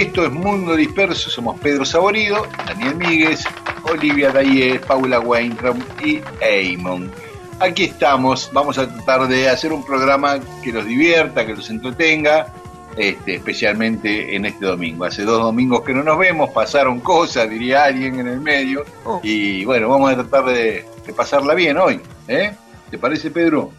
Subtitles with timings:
[0.00, 3.44] Esto es Mundo Disperso, somos Pedro Saborido, Daniel Míguez,
[3.82, 7.12] Olivia Daye, Paula Weintraub y Eamon.
[7.58, 12.46] Aquí estamos, vamos a tratar de hacer un programa que los divierta, que los entretenga,
[12.96, 15.04] este, especialmente en este domingo.
[15.04, 19.20] Hace dos domingos que no nos vemos, pasaron cosas, diría alguien en el medio, oh.
[19.22, 22.00] y bueno, vamos a tratar de, pasarla bien hoy.
[22.26, 22.54] ¿eh?
[22.90, 23.70] ¿Te parece, Pedro?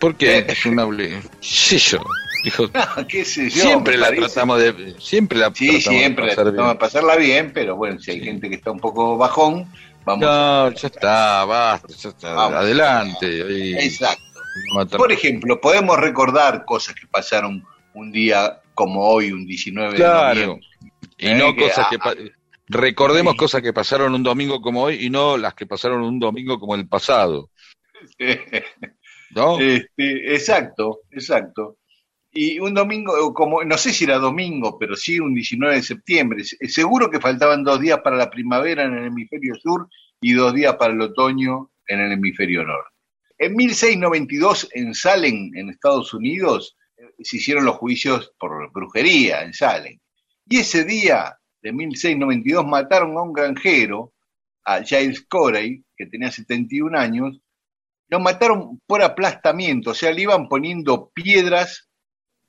[0.00, 0.38] ¿Por qué?
[0.38, 0.46] Eh.
[0.48, 0.88] Es una
[1.40, 2.00] Sí, yo.
[2.44, 2.70] Dijo,
[3.08, 4.94] ¿Qué sé yo, siempre la tratamos de.
[5.00, 8.80] Siempre la sí, siempre de pasarla bien, pero bueno, si hay gente que está un
[8.80, 9.72] poco bajón,
[10.04, 10.26] vamos.
[10.26, 12.58] No, ya está, basta, ya está.
[12.58, 13.82] adelante.
[13.82, 14.22] Exacto.
[14.98, 20.60] Por ejemplo, podemos recordar cosas que pasaron un día como hoy, un 19 de noviembre.
[21.16, 22.32] Y no eh, cosas que.
[22.68, 26.60] recordemos cosas que pasaron un domingo como hoy y no las que pasaron un domingo
[26.60, 27.48] como el pasado.
[29.30, 29.58] ¿No?
[29.58, 31.78] Este, exacto, exacto.
[32.36, 36.42] Y un domingo, como no sé si era domingo, pero sí un 19 de septiembre,
[36.44, 39.88] seguro que faltaban dos días para la primavera en el hemisferio sur
[40.20, 42.90] y dos días para el otoño en el hemisferio norte.
[43.38, 46.76] En 1692, en Salem, en Estados Unidos,
[47.20, 50.00] se hicieron los juicios por brujería en Salem.
[50.48, 54.12] Y ese día de 1692 mataron a un granjero,
[54.64, 57.40] a Giles Corey, que tenía 71 años,
[58.08, 61.88] lo mataron por aplastamiento, o sea, le iban poniendo piedras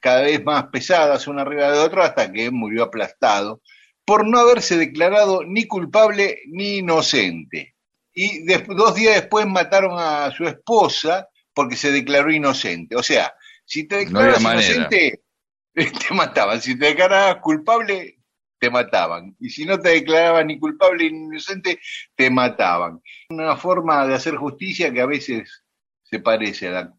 [0.05, 3.63] cada vez más pesadas una arriba de otra hasta que murió aplastado
[4.05, 7.73] por no haberse declarado ni culpable ni inocente.
[8.13, 12.95] Y dos días después mataron a su esposa porque se declaró inocente.
[12.95, 13.33] O sea,
[13.65, 15.21] si te declarabas inocente,
[15.73, 16.61] te mataban.
[16.61, 18.19] Si te declarabas culpable,
[18.59, 19.35] te mataban.
[19.39, 21.79] Y si no te declaraban ni culpable ni inocente,
[22.13, 23.01] te mataban.
[23.29, 25.63] Una forma de hacer justicia que a veces
[26.03, 26.93] se parece a la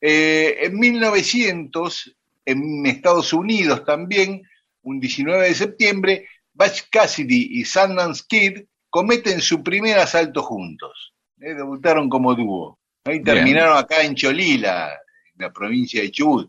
[0.00, 4.42] eh, en 1900, en Estados Unidos también,
[4.82, 11.12] un 19 de septiembre, Butch Cassidy y Sundance Kid cometen su primer asalto juntos.
[11.40, 12.78] Eh, debutaron como dúo.
[13.04, 16.48] Ahí terminaron acá en Cholila, en la provincia de Chubut.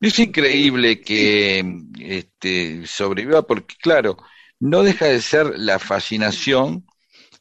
[0.00, 1.64] Es increíble que
[2.00, 4.16] este, sobreviva porque, claro,
[4.60, 6.86] no deja de ser la fascinación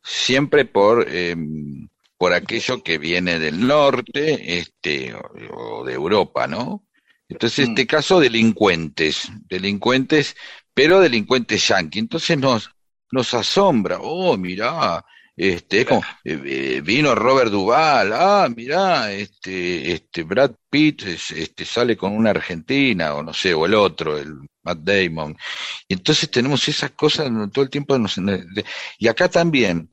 [0.03, 5.13] siempre por em, por aquello que viene del norte este,
[5.53, 6.83] o, de Europa, ¿no?
[7.29, 7.87] Entonces, en este mm.
[7.87, 10.35] caso, delincuentes, delincuentes,
[10.73, 11.99] pero delincuentes yanqui.
[11.99, 12.71] Entonces nos,
[13.11, 15.03] nos asombra, oh, mirá,
[15.37, 21.95] este, como, eh, eh, vino Robert Duval, ah, mirá, este, este, Brad Pitt este, sale
[21.95, 24.33] con una argentina, o no sé, o el otro, el
[24.63, 25.37] Matt Damon.
[25.87, 27.95] Y entonces tenemos esas cosas todo el tiempo.
[28.97, 29.91] y acá también,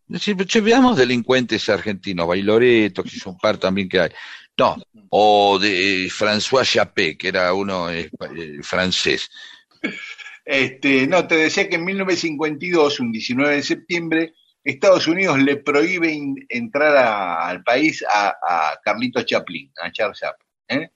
[0.62, 4.10] veamos delincuentes argentinos, Bailoreto, que es un par también que hay.
[4.56, 4.76] No,
[5.10, 8.10] o de François Chappé, que era uno eh,
[8.62, 9.28] francés.
[10.44, 14.34] Este, no, te decía que en 1952, un 19 de septiembre,
[14.64, 16.18] Estados Unidos le prohíbe
[16.48, 20.90] entrar al país a, Carlito Chaplin, a Charles Chaplin, ¿eh?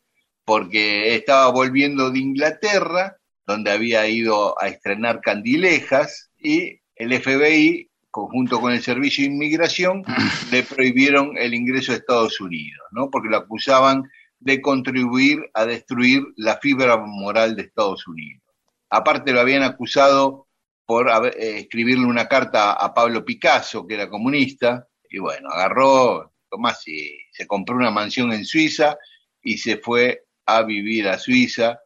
[0.44, 8.58] porque estaba volviendo de Inglaterra, donde había ido a estrenar Candilejas, y el FBI, conjunto
[8.58, 10.02] con el Servicio de Inmigración,
[10.50, 13.10] le prohibieron el ingreso a Estados Unidos, ¿no?
[13.10, 14.04] porque lo acusaban
[14.40, 18.42] de contribuir a destruir la fibra moral de Estados Unidos.
[18.88, 20.47] Aparte lo habían acusado
[20.88, 26.88] por eh, escribirle una carta a Pablo Picasso, que era comunista, y bueno, agarró, Tomás,
[26.88, 28.96] y se compró una mansión en Suiza
[29.42, 31.78] y se fue a vivir a Suiza,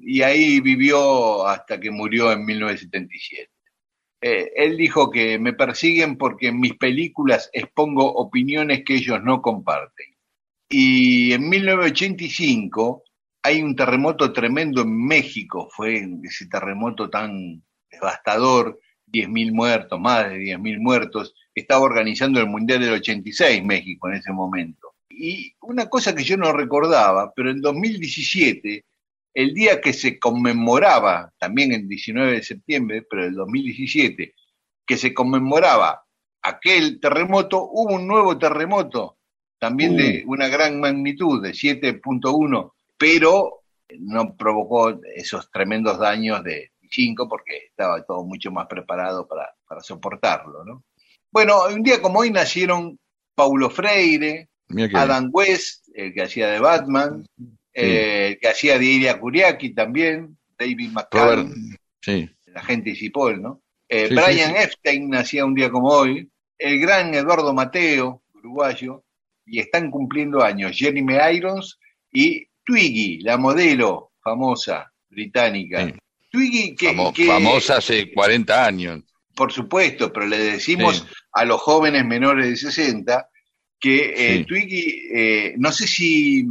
[0.00, 3.50] y ahí vivió hasta que murió en 1977.
[4.22, 9.42] eh, él dijo que me persiguen porque en mis películas expongo opiniones que ellos no
[9.42, 10.16] comparten.
[10.70, 13.04] Y en 1985
[13.42, 18.80] hay un terremoto tremendo en México, fue ese terremoto tan devastador,
[19.12, 24.32] 10.000 muertos, más de 10.000 muertos, estaba organizando el Mundial del 86 México en ese
[24.32, 24.94] momento.
[25.08, 28.84] Y una cosa que yo no recordaba, pero en 2017,
[29.34, 34.34] el día que se conmemoraba, también el 19 de septiembre, pero el 2017,
[34.86, 36.04] que se conmemoraba
[36.42, 39.18] aquel terremoto, hubo un nuevo terremoto,
[39.58, 40.32] también de uh.
[40.32, 43.62] una gran magnitud, de 7.1, pero
[43.98, 49.80] no provocó esos tremendos daños de 5 porque estaba todo mucho más preparado para, para
[49.80, 50.84] soportarlo, ¿no?
[51.30, 52.98] Bueno, un día como hoy nacieron
[53.34, 54.48] Paulo Freire,
[54.94, 57.26] Adam West, el que hacía de Batman,
[57.74, 62.28] eh, el que hacía de Iria Kuriaki también, David McCann, sí.
[62.46, 63.60] la gente Cipoll, ¿no?
[63.88, 66.28] Eh, Brian Epstein nacía un día como hoy,
[66.58, 69.04] el gran Eduardo Mateo, uruguayo,
[69.44, 71.78] y están cumpliendo años Jeremy Irons
[72.12, 75.94] y Twiggy, la modelo famosa británica.
[76.36, 79.00] Twiggy que, famosa hace 40 años.
[79.34, 83.28] Por supuesto, pero le decimos a los jóvenes menores de 60
[83.80, 86.44] que eh, Twiggy, eh, no sé si,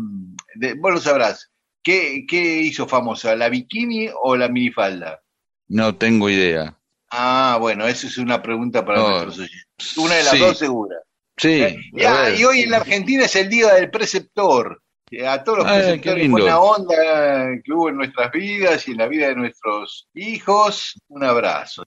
[0.77, 1.51] vos lo sabrás,
[1.83, 2.25] ¿qué,
[2.63, 3.35] hizo famosa?
[3.35, 5.21] ¿La bikini o la minifalda?
[5.67, 6.75] No tengo idea.
[7.11, 9.97] Ah, bueno, eso es una pregunta para nuestros oyentes.
[9.97, 10.95] Una de las dos segura.
[11.37, 11.61] Sí.
[11.61, 11.77] Eh,
[12.37, 14.81] y hoy en la Argentina es el día del preceptor.
[15.23, 16.95] A todos los preceptores buena onda
[17.63, 21.83] que hubo en nuestras vidas y en la vida de nuestros hijos, un abrazo.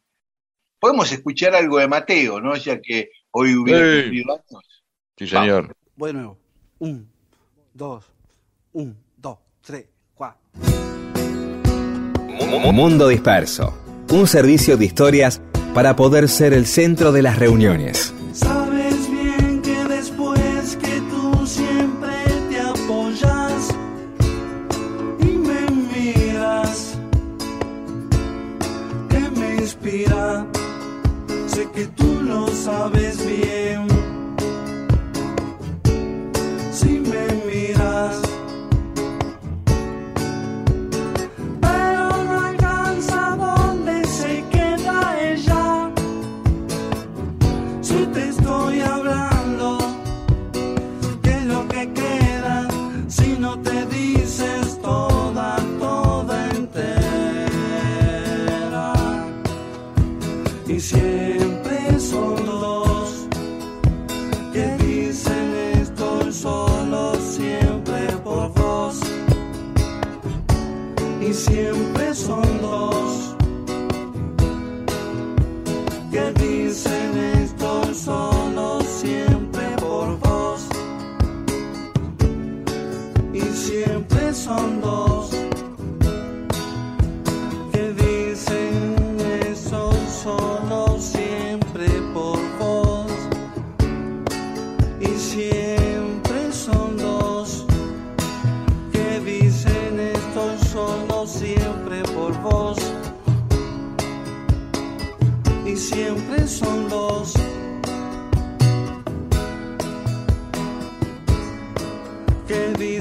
[0.78, 2.56] Podemos escuchar algo de Mateo, ¿no?
[2.56, 4.84] Ya que hoy hubiera cumplido años.
[5.16, 5.74] Sí, señor.
[5.96, 6.38] Voy de nuevo.
[6.78, 7.10] Un,
[7.74, 8.04] dos,
[8.72, 10.40] un, dos, tres, cuatro.
[12.72, 13.76] Mundo Disperso.
[14.10, 15.42] Un servicio de historias
[15.74, 18.14] para poder ser el centro de las reuniones.
[32.58, 33.57] Sabes bien.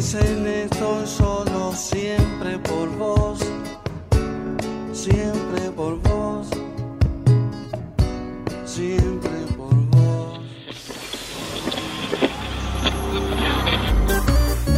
[0.08, 3.40] Dicen esto solo siempre por vos.
[4.94, 6.48] Siempre por vos.
[8.66, 10.40] Siempre por vos.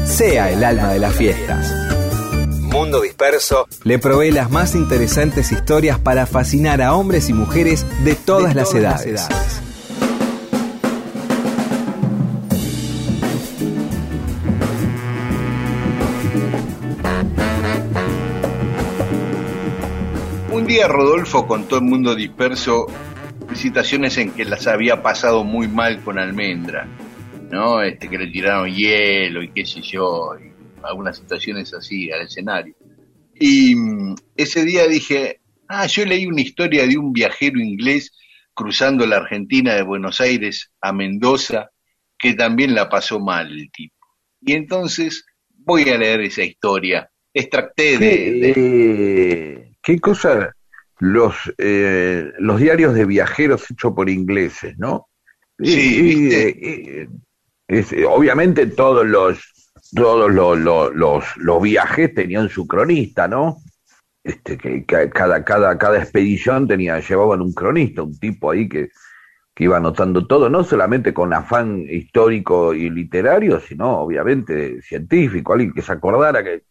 [0.06, 1.72] Sea el alma de las fiestas
[2.62, 8.16] Mundo Disperso le provee las más interesantes historias para fascinar a hombres y mujeres de
[8.16, 9.30] todas, las, edades.
[20.80, 22.88] Día Rodolfo contó en Mundo Disperso
[23.54, 26.88] situaciones en que las había pasado muy mal con Almendra,
[27.52, 27.82] ¿no?
[27.82, 30.38] Este, que le tiraron hielo y qué sé yo,
[30.82, 32.76] algunas situaciones así al escenario.
[33.38, 38.14] Y mm, ese día dije, ah, yo leí una historia de un viajero inglés
[38.54, 41.72] cruzando la Argentina de Buenos Aires a Mendoza,
[42.18, 43.98] que también la pasó mal el tipo.
[44.40, 47.12] Y entonces voy a leer esa historia.
[47.34, 48.54] Extracté de...
[48.56, 50.56] Eh, ¿Qué cosa?
[51.00, 55.08] Los, eh, los diarios de viajeros hechos por ingleses, ¿no?
[55.58, 57.08] Sí,
[58.08, 59.40] obviamente todos los
[59.94, 63.58] todos los, los, los, viajes tenían su cronista, ¿no?
[64.24, 68.90] este, que, que cada, cada, cada expedición tenía, llevaban un cronista, un tipo ahí que,
[69.54, 75.74] que iba anotando todo, no solamente con afán histórico y literario, sino obviamente científico, alguien
[75.74, 76.64] que se acordara que,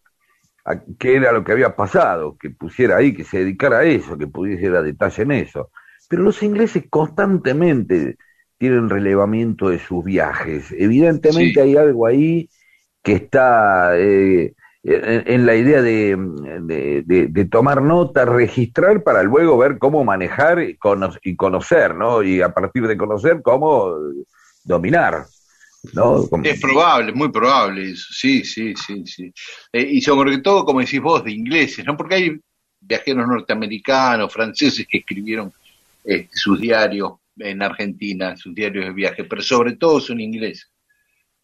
[0.71, 4.19] a- qué era lo que había pasado, que pusiera ahí, que se dedicara a eso,
[4.19, 5.71] que pudiese dar detalle en eso.
[6.09, 8.17] Pero los ingleses constantemente
[8.59, 10.73] tienen relevamiento de sus viajes.
[10.77, 11.61] Evidentemente Sí.
[11.61, 12.49] hay algo ahí
[13.03, 16.17] que está eh, en, en la idea de,
[16.63, 21.95] de- de- de tomar nota, registrar para luego ver cómo manejar y, cono- y conocer,
[21.95, 22.23] ¿no?
[22.23, 23.95] Y a partir de conocer, cómo
[24.65, 25.25] dominar,
[25.93, 26.27] ¿no?
[26.29, 29.33] Como- Es probable, muy probable eso, sí, sí, sí, sí.
[29.73, 31.97] Eh, y sobre todo, como decís vos, de ingleses, ¿no?
[31.97, 32.41] Porque hay
[32.81, 35.53] viajeros norteamericanos, franceses que escribieron
[36.05, 40.71] eh, sus diarios en Argentina, sus diarios de viaje, pero sobre todo son ingleses.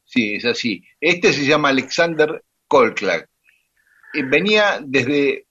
[0.05, 0.83] Sí, es así.
[1.01, 3.29] Este se llama Alexander Colclack.
[4.13, 5.47] Eh, venía desde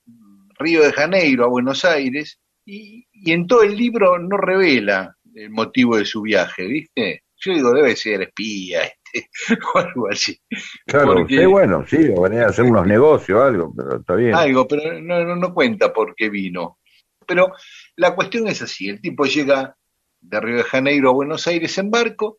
[0.58, 5.50] Río de Janeiro a Buenos Aires y, y en todo el libro no revela el
[5.50, 7.23] motivo de su viaje, ¿viste?
[7.44, 9.28] Yo digo, debe ser espía, este,
[9.74, 10.38] o algo así.
[10.86, 14.34] Claro, Porque- bueno, sí, o venía a hacer unos negocios o algo, pero está bien.
[14.34, 16.78] algo, pero no, no, no cuenta por qué vino.
[17.26, 17.52] Pero
[17.96, 19.76] la cuestión es así, el tipo llega
[20.20, 22.38] de Río de Janeiro a Buenos Aires en barco,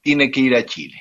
[0.00, 0.96] tiene que ir a Chile.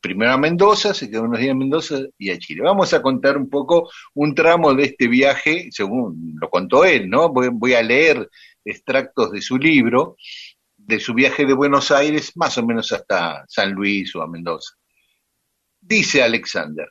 [0.00, 2.62] Primero a Mendoza, se quedó unos días en Mendoza y a Chile.
[2.62, 7.28] Vamos a contar un poco un tramo de este viaje, según lo contó él, ¿no?
[7.30, 8.28] Voy, voy a leer
[8.64, 10.16] extractos de su libro,
[10.86, 14.74] de su viaje de Buenos Aires, más o menos hasta San Luis o a Mendoza.
[15.80, 16.88] Dice Alexander,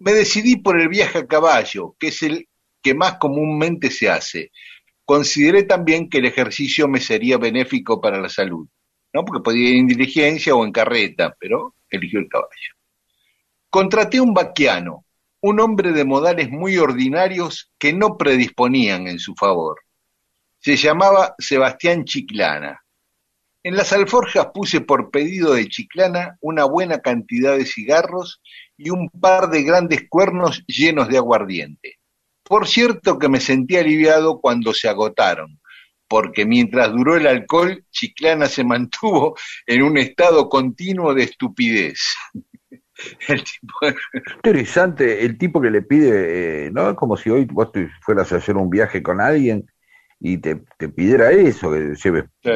[0.00, 2.48] me decidí por el viaje a caballo, que es el
[2.82, 4.50] que más comúnmente se hace.
[5.04, 8.66] Consideré también que el ejercicio me sería benéfico para la salud,
[9.12, 9.24] ¿no?
[9.24, 12.74] Porque podía ir en diligencia o en carreta, pero eligió el caballo.
[13.68, 15.04] Contraté un vaquiano,
[15.40, 19.80] un hombre de modales muy ordinarios que no predisponían en su favor.
[20.58, 22.79] Se llamaba Sebastián Chiclana.
[23.62, 28.40] En las alforjas puse por pedido de Chiclana una buena cantidad de cigarros
[28.78, 31.98] y un par de grandes cuernos llenos de aguardiente.
[32.42, 35.60] Por cierto que me sentí aliviado cuando se agotaron,
[36.08, 39.36] porque mientras duró el alcohol, Chiclana se mantuvo
[39.66, 42.00] en un estado continuo de estupidez.
[43.28, 43.74] El tipo,
[44.44, 46.94] Interesante el tipo que le pide, eh, ¿no?
[46.94, 47.70] Como si hoy vos
[48.02, 49.64] fueras a hacer un viaje con alguien
[50.20, 52.50] y te, te pidiera eso, que lleves Sí.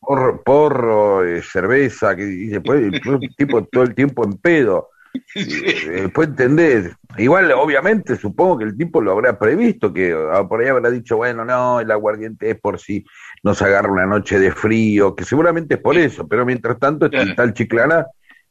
[0.00, 3.00] porro, porro, eh, cerveza, que y después el
[3.36, 4.88] tipo todo el tiempo en pedo.
[5.34, 6.92] Eh, Después entendés.
[7.18, 11.16] Igual, obviamente, supongo que el tipo lo habrá previsto, que ah, por ahí habrá dicho,
[11.16, 13.04] bueno, no, el aguardiente es por si
[13.42, 17.34] nos agarra una noche de frío, que seguramente es por eso, pero mientras tanto, este
[17.34, 18.06] tal Chiclana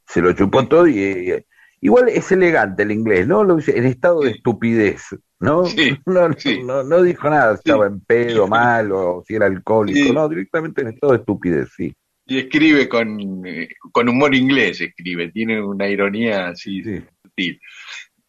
[0.06, 1.46] se lo chupó todo y, eh,
[1.80, 3.42] igual es elegante el inglés, ¿no?
[3.42, 5.02] Lo dice en estado de estupidez,
[5.40, 5.66] ¿no?
[5.66, 6.62] Sí, No, no, sí.
[6.62, 10.88] no, no dijo nada, estaba en pedo, mal, o si era alcohólico, no, directamente en
[10.88, 11.92] estado de estupidez, sí.
[12.26, 17.02] y escribe con, eh, con humor inglés, escribe, tiene una ironía así sí.
[17.22, 17.60] sutil.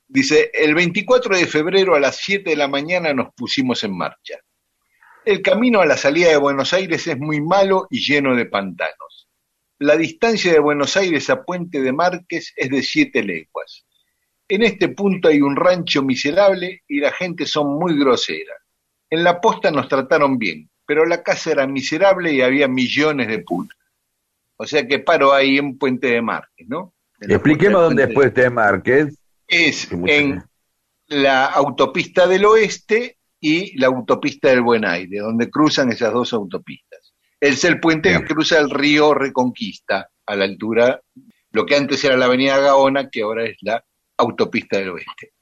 [0.08, 4.40] Dice, el 24 de febrero a las 7 de la mañana nos pusimos en marcha.
[5.24, 9.30] El camino a la salida de Buenos Aires es muy malo y lleno de pantanos.
[9.80, 13.86] La distancia de Buenos Aires a Puente de Márquez es de siete leguas.
[14.54, 18.54] En este punto hay un rancho miserable y la gente son muy grosera.
[19.10, 23.40] En la posta nos trataron bien, pero la casa era miserable y había millones de
[23.40, 23.78] pulgas.
[24.58, 26.94] O sea que paro ahí en Puente de Márquez, ¿no?
[27.22, 29.16] Expliquemos dónde es Puente de- Márquez.
[29.48, 30.44] Es en
[31.08, 37.14] la autopista del oeste y la autopista del Buen Aire, donde cruzan esas dos autopistas.
[37.40, 38.22] Es el puente Bien.
[38.26, 41.00] que cruza el río Reconquista, a la altura,
[41.54, 43.82] lo que antes era la avenida Gaona, que ahora es la
[44.22, 45.34] autopista del oeste.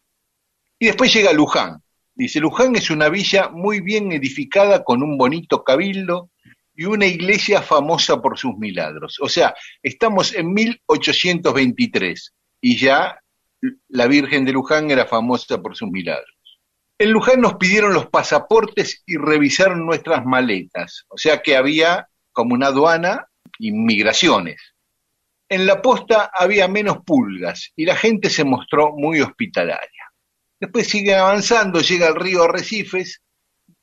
[0.80, 1.82] Y después llega Luján.
[2.16, 6.32] Dice, Luján es una villa muy bien edificada con un bonito cabildo
[6.76, 9.20] y una iglesia famosa por sus milagros.
[9.22, 13.20] O sea, estamos en 1823 y ya
[13.90, 16.36] la Virgen de Luján era famosa por sus milagros.
[16.98, 22.54] En Luján nos pidieron los pasaportes y revisaron nuestras maletas, o sea que había como
[22.54, 24.62] una aduana y migraciones.
[25.50, 30.12] En la posta había menos pulgas y la gente se mostró muy hospitalaria.
[30.60, 33.22] Después sigue avanzando, llega al río Arrecifes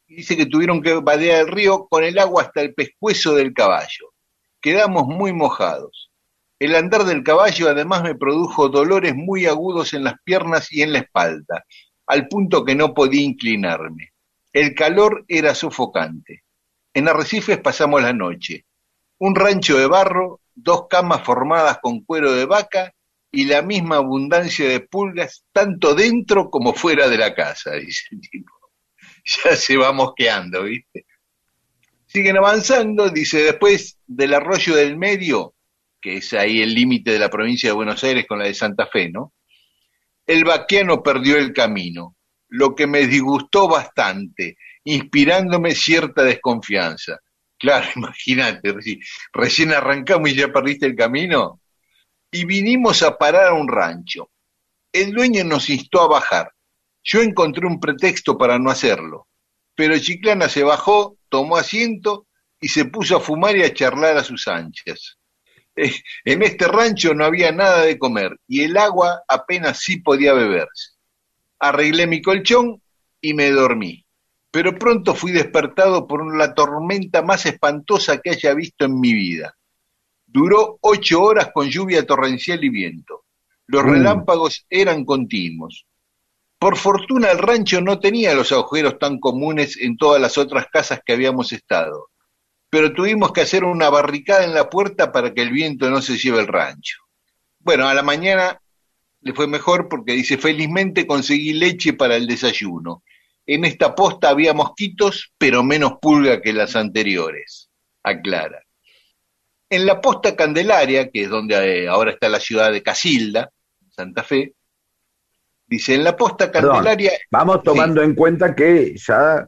[0.06, 4.12] dice que tuvieron que vadear el río con el agua hasta el pescuezo del caballo.
[4.60, 6.10] Quedamos muy mojados.
[6.58, 10.92] El andar del caballo además me produjo dolores muy agudos en las piernas y en
[10.92, 11.64] la espalda,
[12.06, 14.12] al punto que no podía inclinarme.
[14.52, 16.44] El calor era sofocante.
[16.94, 18.64] En Arrecifes pasamos la noche.
[19.18, 22.92] Un rancho de barro, dos camas formadas con cuero de vaca
[23.30, 28.20] y la misma abundancia de pulgas tanto dentro como fuera de la casa, dice el
[28.20, 28.52] tipo.
[29.24, 31.06] ya se va mosqueando, ¿viste?
[32.06, 35.54] Siguen avanzando, dice, después del arroyo del medio,
[36.00, 38.86] que es ahí el límite de la provincia de Buenos Aires con la de Santa
[38.86, 39.34] Fe, ¿no?
[40.26, 42.16] El vaquiano perdió el camino,
[42.48, 47.20] lo que me disgustó bastante, inspirándome cierta desconfianza.
[47.58, 49.00] Claro, imagínate, reci-
[49.32, 51.60] recién arrancamos y ya perdiste el camino.
[52.32, 54.30] Y vinimos a parar a un rancho.
[54.92, 56.52] El dueño nos instó a bajar.
[57.04, 59.28] Yo encontré un pretexto para no hacerlo.
[59.76, 62.28] Pero Chiclana se bajó, tomó asiento
[62.60, 65.18] y se puso a fumar y a charlar a sus anchas.
[65.76, 65.94] Eh,
[66.24, 70.92] En este rancho no había nada de comer y el agua apenas sí podía beberse.
[71.60, 72.82] Arreglé mi colchón
[73.22, 74.05] y me dormí.
[74.56, 79.54] Pero pronto fui despertado por la tormenta más espantosa que haya visto en mi vida.
[80.24, 83.26] Duró ocho horas con lluvia torrencial y viento.
[83.66, 83.90] Los Mm.
[83.90, 85.84] relámpagos eran continuos.
[86.58, 91.02] Por fortuna el rancho no tenía los agujeros tan comunes en todas las otras casas
[91.04, 92.08] que habíamos estado,
[92.70, 96.16] pero tuvimos que hacer una barricada en la puerta para que el viento no se
[96.16, 96.96] lleve el rancho.
[97.58, 98.58] Bueno, a la mañana
[99.20, 103.02] le fue mejor porque dice, felizmente conseguí leche para el desayuno.
[103.46, 107.70] En esta posta había mosquitos, pero menos pulga que las anteriores,
[108.02, 108.60] aclara.
[109.70, 113.50] En la posta Candelaria, que es donde eh, ahora está la ciudad de Casilda,
[113.90, 114.54] Santa Fe,
[115.66, 119.46] dice, en la posta Perdón, Candelaria, vamos tomando en cuenta que ya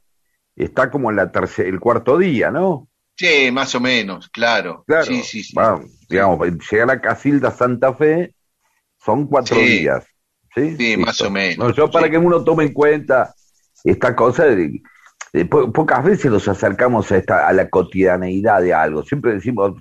[0.57, 2.89] está como en la tercer, el cuarto día, ¿no?
[3.17, 4.85] sí, más o menos, claro.
[4.87, 5.55] Claro, Sí, sí, sí.
[6.09, 6.39] digamos,
[6.71, 8.33] llegar a Casilda Santa Fe
[9.05, 9.67] son cuatro Sí.
[9.67, 10.05] días.
[10.55, 13.35] Sí, Sí, más o menos, No, yo para que uno tome en cuenta
[13.85, 14.83] esta cosa de,
[15.33, 19.03] de po- pocas veces nos acercamos a esta a la cotidianeidad de algo.
[19.03, 19.81] Siempre decimos,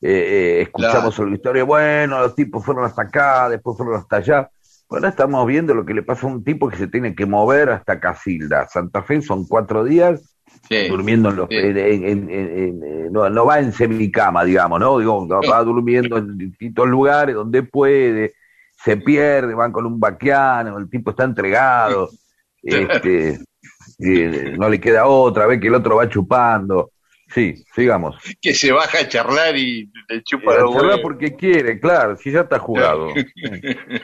[0.00, 4.50] eh, eh, escuchamos la historia, bueno, los tipos fueron hasta acá, después fueron hasta allá.
[4.88, 7.70] Bueno, estamos viendo lo que le pasa a un tipo que se tiene que mover
[7.70, 8.68] hasta Casilda.
[8.68, 10.32] Santa Fe son cuatro días
[10.68, 11.56] Sí, durmiendo en los sí.
[11.56, 15.62] en- en- en- en- en- no, no va en semicama digamos no digo no, va
[15.62, 18.34] durmiendo en distintos lugares donde puede
[18.82, 22.08] se pierde van con un vaquiano el tipo está entregado
[22.66, 23.38] este
[23.98, 26.90] eh, no le queda otra ve que el otro va chupando
[27.28, 31.00] sí sigamos que se baja a charlar y le chupa Eh, los charla huevos.
[31.02, 33.08] porque quiere claro si ya está jugado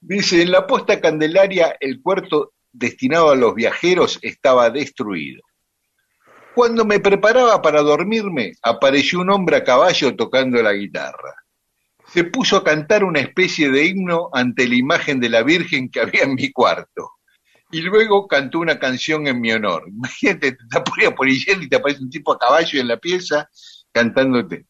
[0.00, 5.42] Dice, en la posta Candelaria el puerto destinado a los viajeros estaba destruido.
[6.54, 11.34] Cuando me preparaba para dormirme, apareció un hombre a caballo tocando la guitarra.
[12.06, 16.00] Se puso a cantar una especie de himno ante la imagen de la Virgen que
[16.00, 17.10] había en mi cuarto.
[17.70, 19.84] Y luego cantó una canción en mi honor.
[19.88, 23.48] Imagínate, te taparía por hielo y te aparece un tipo a caballo en la pieza
[23.92, 24.66] cantándote.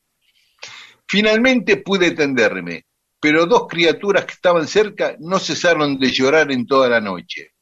[1.06, 2.84] Finalmente pude tenderme,
[3.20, 7.52] pero dos criaturas que estaban cerca no cesaron de llorar en toda la noche.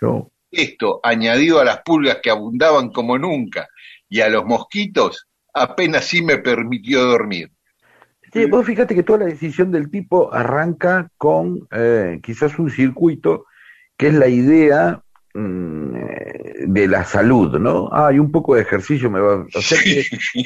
[0.00, 0.32] No.
[0.50, 3.68] Esto, añadido a las pulgas que abundaban como nunca
[4.08, 7.50] y a los mosquitos, apenas sí me permitió dormir.
[8.32, 13.46] Sí, vos fíjate que toda la decisión del tipo arranca con eh, quizás un circuito
[13.98, 15.02] que es la idea
[15.34, 17.90] mm, eh, de la salud, ¿no?
[17.92, 19.44] Ah, y un poco de ejercicio me va.
[19.54, 20.04] O sea que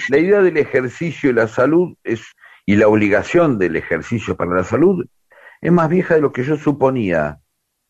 [0.08, 2.22] la idea del ejercicio y la salud es
[2.64, 5.04] y la obligación del ejercicio para la salud
[5.60, 7.38] es más vieja de lo que yo suponía.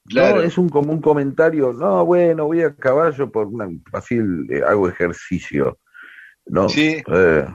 [0.07, 0.37] Claro.
[0.37, 4.62] No, es un como un comentario, no, bueno, voy a caballo por una fácil, eh,
[4.66, 5.79] hago ejercicio.
[6.46, 7.01] No, Sí.
[7.07, 7.46] Eh,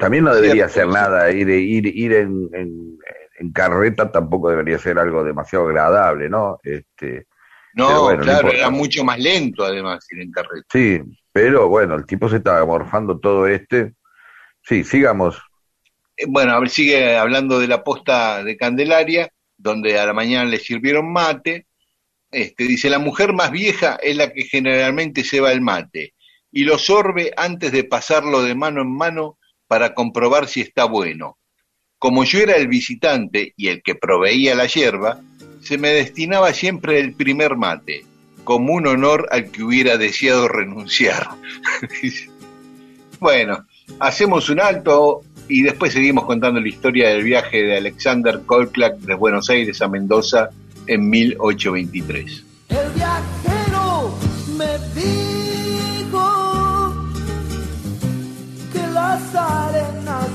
[0.00, 0.80] también no debería sí.
[0.80, 2.98] nada, ir, ir, ir en, en,
[3.38, 6.58] en carreta tampoco debería ser algo demasiado agradable, ¿no?
[6.64, 7.26] Este,
[7.74, 10.66] No, bueno, claro, era mucho más lento además ir en carreta.
[10.70, 11.00] sí,
[11.32, 13.94] pero bueno, el tipo se estaba morfando todo este.
[14.62, 15.40] Sí, sigamos.
[16.16, 20.44] Eh, Bueno, a ver, sigue hablando de la posta de Candelaria, donde a la mañana
[20.44, 21.66] le sirvieron mate.
[22.30, 26.14] Este, dice, la mujer más vieja es la que generalmente se va el mate
[26.52, 31.38] y lo sorbe antes de pasarlo de mano en mano para comprobar si está bueno.
[31.98, 35.20] Como yo era el visitante y el que proveía la hierba,
[35.62, 38.04] se me destinaba siempre el primer mate,
[38.44, 41.28] como un honor al que hubiera deseado renunciar.
[43.20, 43.64] bueno,
[44.00, 49.14] hacemos un alto y después seguimos contando la historia del viaje de Alexander Kolklak de
[49.14, 50.50] Buenos Aires a Mendoza
[50.86, 52.44] en 1823.
[52.68, 54.18] El viajero
[54.56, 55.72] me dijo
[58.92, 60.28] las arenas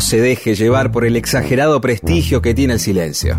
[0.00, 3.38] Se deje llevar por el exagerado prestigio que tiene el silencio.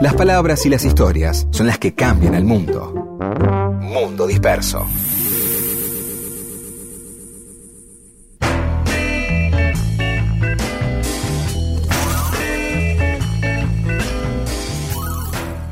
[0.00, 3.18] Las palabras y las historias son las que cambian el mundo.
[3.82, 4.86] Mundo disperso.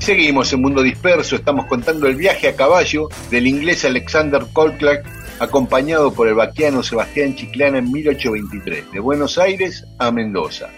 [0.00, 5.04] Seguimos en Mundo Disperso, estamos contando el viaje a caballo del inglés Alexander Colclark
[5.38, 10.68] acompañado por el vaquiano Sebastián Chiclana en 1823, de Buenos Aires a Mendoza.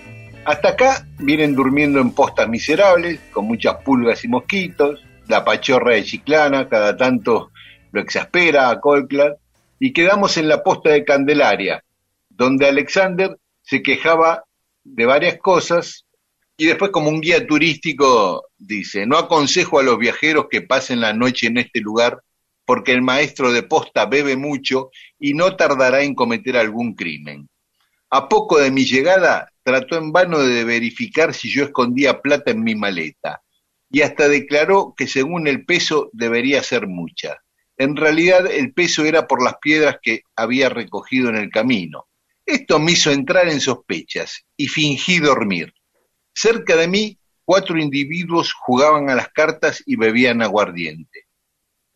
[0.44, 6.04] Hasta acá vienen durmiendo en postas miserables, con muchas pulgas y mosquitos, la pachorra de
[6.04, 7.50] Chiclana cada tanto
[7.92, 9.38] lo exaspera a Colclark,
[9.78, 11.84] y quedamos en la posta de Candelaria,
[12.28, 14.44] donde Alexander se quejaba
[14.82, 16.04] de varias cosas
[16.56, 21.12] y después como un guía turístico dice, no aconsejo a los viajeros que pasen la
[21.12, 22.22] noche en este lugar
[22.68, 27.48] porque el maestro de posta bebe mucho y no tardará en cometer algún crimen.
[28.10, 32.62] A poco de mi llegada trató en vano de verificar si yo escondía plata en
[32.62, 33.42] mi maleta
[33.90, 37.38] y hasta declaró que según el peso debería ser mucha.
[37.78, 42.08] En realidad el peso era por las piedras que había recogido en el camino.
[42.44, 45.72] Esto me hizo entrar en sospechas y fingí dormir.
[46.34, 51.27] Cerca de mí, cuatro individuos jugaban a las cartas y bebían aguardiente.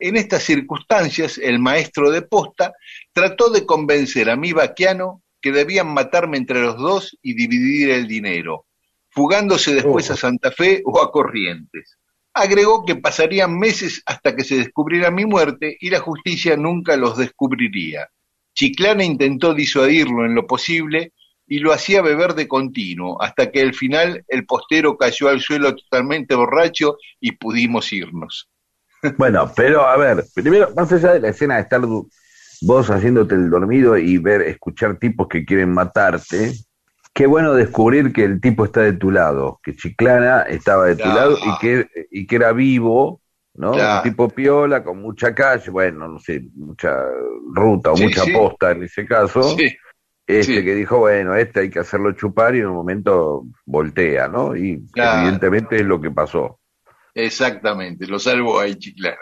[0.04, 2.72] En estas circunstancias, el maestro de posta
[3.12, 8.08] trató de convencer a mi vaquiano que debían matarme entre los dos y dividir el
[8.08, 8.66] dinero,
[9.10, 11.98] fugándose después a Santa Fe o a Corrientes.
[12.34, 17.16] Agregó que pasarían meses hasta que se descubriera mi muerte y la justicia nunca los
[17.16, 18.08] descubriría.
[18.54, 21.12] Chiclana intentó disuadirlo en lo posible,
[21.46, 25.76] y lo hacía beber de continuo, hasta que al final el postero cayó al suelo
[25.76, 28.48] totalmente borracho y pudimos irnos.
[29.16, 33.50] Bueno, pero a ver, primero, más allá de la escena de estar vos haciéndote el
[33.50, 36.52] dormido y ver, escuchar tipos que quieren matarte,
[37.12, 41.08] qué bueno descubrir que el tipo está de tu lado, que Chiclana estaba de tu
[41.08, 43.20] lado y que, y que era vivo,
[43.54, 43.72] ¿no?
[43.72, 46.96] Un tipo piola, con mucha calle, bueno, no sé, mucha
[47.52, 49.42] ruta o mucha posta en ese caso.
[49.42, 49.76] Sí
[50.26, 54.56] este que dijo, bueno, este hay que hacerlo chupar y en un momento voltea, ¿no?
[54.56, 56.60] Y evidentemente es lo que pasó.
[57.14, 59.16] Exactamente, lo salvo ahí Chiclana.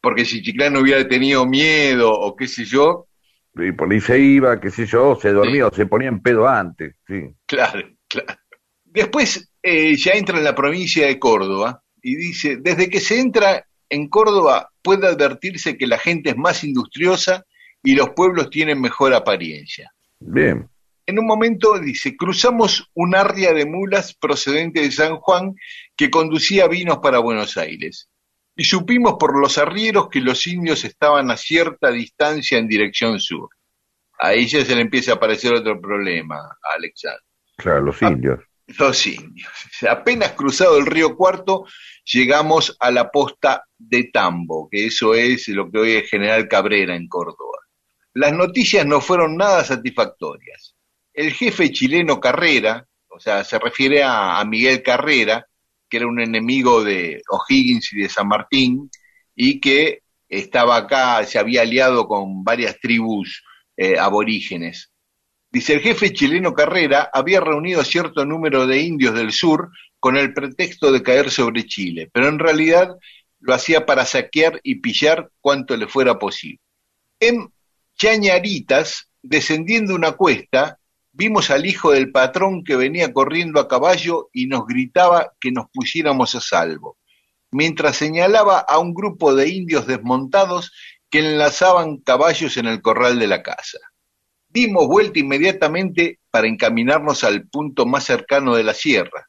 [0.00, 3.06] Porque si Chiclana hubiera tenido miedo o qué sé yo...
[3.54, 6.48] Y por ahí se iba, qué sé yo, se dormía o se ponía en pedo
[6.48, 7.34] antes, sí.
[7.46, 8.38] Claro, claro.
[8.84, 13.66] Después eh, ya entra en la provincia de Córdoba y dice, desde que se entra
[13.88, 17.44] en Córdoba puede advertirse que la gente es más industriosa
[17.82, 19.92] y los pueblos tienen mejor apariencia.
[20.18, 20.68] Bien.
[21.06, 25.54] En un momento dice, cruzamos un arria de mulas procedente de San Juan
[26.00, 28.08] que conducía vinos para Buenos Aires.
[28.56, 33.50] Y supimos por los arrieros que los indios estaban a cierta distancia en dirección sur.
[34.18, 37.20] Ahí ya se le empieza a aparecer otro problema a Alexander.
[37.56, 38.40] Claro, los indios.
[38.78, 39.52] los indios.
[39.88, 41.66] Apenas cruzado el río Cuarto,
[42.04, 46.96] llegamos a la posta de Tambo, que eso es lo que hoy es General Cabrera
[46.96, 47.60] en Córdoba
[48.14, 50.74] las noticias no fueron nada satisfactorias.
[51.12, 55.46] El jefe chileno Carrera, o sea, se refiere a, Miguel Carrera,
[55.90, 58.90] que era un enemigo de O'Higgins y de San Martín,
[59.34, 63.42] y que estaba acá, se había aliado con varias tribus
[63.76, 64.90] eh, aborígenes.
[65.50, 70.16] Dice, el jefe chileno Carrera había reunido a cierto número de indios del sur con
[70.16, 72.96] el pretexto de caer sobre Chile, pero en realidad
[73.40, 76.60] lo hacía para saquear y pillar cuanto le fuera posible.
[77.18, 77.52] En
[77.96, 80.78] Chañaritas, descendiendo una cuesta,
[81.12, 85.66] vimos al hijo del patrón que venía corriendo a caballo y nos gritaba que nos
[85.72, 86.98] pusiéramos a salvo,
[87.50, 90.72] mientras señalaba a un grupo de indios desmontados
[91.10, 93.78] que enlazaban caballos en el corral de la casa.
[94.48, 99.28] Dimos vuelta inmediatamente para encaminarnos al punto más cercano de la sierra.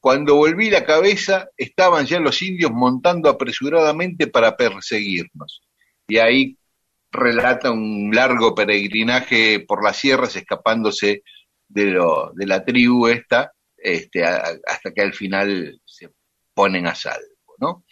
[0.00, 5.62] Cuando volví la cabeza, estaban ya los indios montando apresuradamente para perseguirnos.
[6.06, 6.58] Y ahí
[7.16, 11.22] relata un largo peregrinaje por las sierras escapándose
[11.68, 16.10] de, lo, de la tribu esta, este, hasta que al final se
[16.54, 17.84] ponen a salvo, ¿no?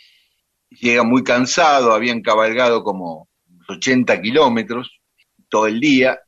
[0.71, 3.29] Llega muy cansado, habían cabalgado como
[3.69, 5.01] 80 kilómetros
[5.49, 6.21] todo el día,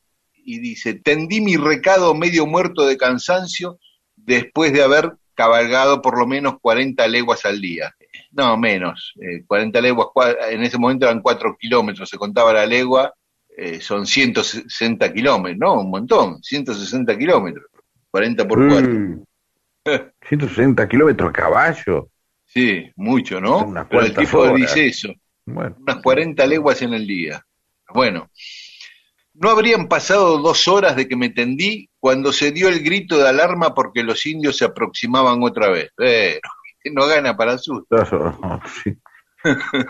[0.46, 3.80] y dice, tendí mi recado medio muerto de cansancio
[4.14, 7.94] después de haber cabalgado por lo menos 40 leguas al día.
[8.36, 9.14] No, menos.
[9.46, 10.08] 40 eh, leguas,
[10.50, 13.14] en ese momento eran 4 kilómetros, se contaba la legua,
[13.56, 15.80] eh, son 160 kilómetros, ¿no?
[15.80, 17.64] Un montón, 160 kilómetros.
[18.10, 20.02] 40 por 4.
[20.28, 22.10] 160 kilómetros a caballo.
[22.44, 23.72] Sí, mucho, ¿no?
[23.88, 25.14] Pero el tipo dice eso.
[25.46, 27.42] Unas 40 leguas en el día.
[27.92, 28.28] Bueno,
[29.32, 33.28] No habrían pasado dos horas de que me tendí cuando se dio el grito de
[33.28, 35.90] alarma porque los indios se aproximaban otra vez.
[35.96, 36.40] Pero,
[36.92, 37.96] no gana para susto.
[38.82, 38.96] Sí.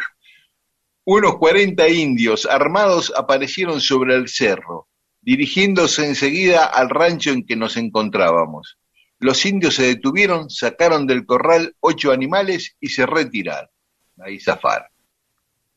[1.04, 4.88] Unos 40 indios armados aparecieron sobre el cerro,
[5.20, 8.78] dirigiéndose enseguida al rancho en que nos encontrábamos.
[9.18, 13.70] Los indios se detuvieron, sacaron del corral ocho animales y se retiraron.
[14.18, 14.88] Ahí zafaron.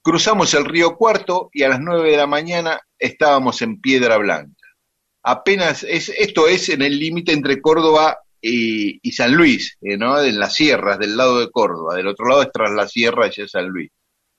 [0.02, 4.56] Cruzamos el río Cuarto y a las nueve de la mañana estábamos en Piedra Blanca.
[5.22, 10.21] Apenas es, esto es en el límite entre Córdoba y, y San Luis, eh, ¿no?
[10.21, 11.95] En las sierras del lado de Córdoba.
[11.95, 13.91] Del otro lado es tras la sierra es San Luis.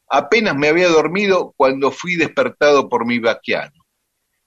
[0.09, 3.85] Apenas me había dormido cuando fui despertado por mi vaquiano.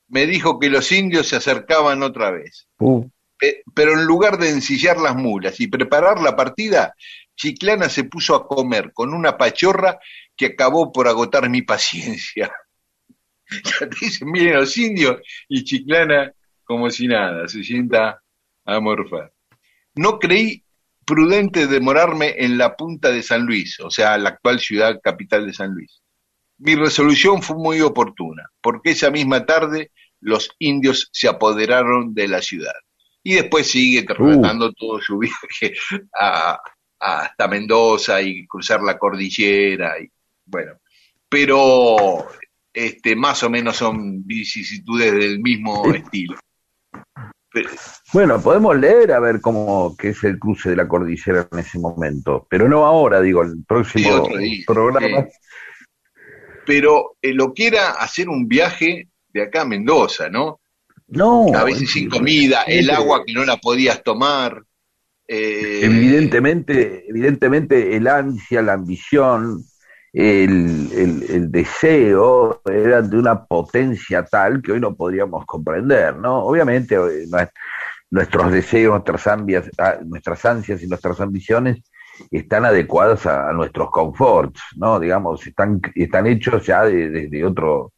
[0.08, 2.68] Me dijo que los indios se acercaban otra vez.
[2.80, 6.94] Uh, Pe- pero en lugar de ensillar las mulas y preparar la partida,
[7.36, 10.00] Chiclana se puso a comer con una pachorra
[10.36, 12.52] que acabó por agotar mi paciencia.
[13.50, 16.32] Ya te dicen, miren los indios, y Chiclana,
[16.64, 18.22] como si nada, se sienta
[18.66, 19.33] a morfar.
[19.96, 20.64] No creí
[21.06, 25.54] prudente demorarme en la punta de San Luis, o sea, la actual ciudad capital de
[25.54, 26.02] San Luis.
[26.60, 32.42] Mi resolución fue muy oportuna, porque esa misma tarde los indios se apoderaron de la
[32.42, 32.74] ciudad.
[33.22, 35.74] Y después sigue relatando todo su viaje
[36.20, 36.58] a-
[37.00, 40.00] a- hasta Mendoza y cruzar la cordillera.
[40.02, 40.08] Y,
[40.46, 40.74] bueno,
[41.28, 42.26] pero
[42.74, 46.38] este, más o menos son vicisitudes del mismo estilo.
[48.14, 51.80] Bueno, podemos leer a ver cómo qué es el cruce de la cordillera en ese
[51.80, 55.26] momento, pero no ahora, digo, el próximo Sí, programa.
[56.66, 60.62] pero eh, lo que era hacer un viaje de acá a Mendoza, ¿no?
[61.08, 64.64] No, A veces sin comida, el agua que no la podías tomar.
[65.28, 69.64] eh, Evidentemente, evidentemente el ansia, la ambición,
[70.14, 76.44] el, el- deseo eran de una potencia tal que hoy no podríamos comprender, ¿no?
[76.46, 77.50] Obviamente eh, nues-
[78.12, 81.84] nuestros deseos, nuestras ansias, ah, nuestras ansias y nuestras ambiciones
[82.32, 85.00] están adecuadas a, nuestros conforts, ¿no?
[85.00, 87.94] Digamos, están, están hechos ya de- desde otro,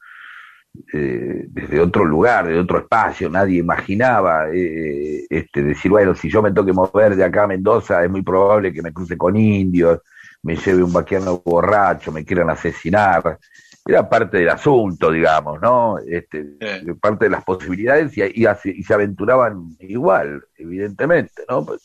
[0.93, 6.41] eh, desde otro lugar, de otro espacio, nadie imaginaba eh, este, decir, bueno, si yo
[6.41, 9.99] me toque mover de acá a Mendoza, es muy probable que me cruce con indios,
[10.45, 13.39] me lleve un vaquiano borracho, me quieran asesinar.
[13.87, 15.97] Era parte del asunto, digamos, ¿no?
[15.99, 16.93] Este, Sí.
[17.01, 21.65] parte de las posibilidades y, y, hace- y se aventuraban igual, evidentemente, ¿no?
[21.65, 21.81] Pues,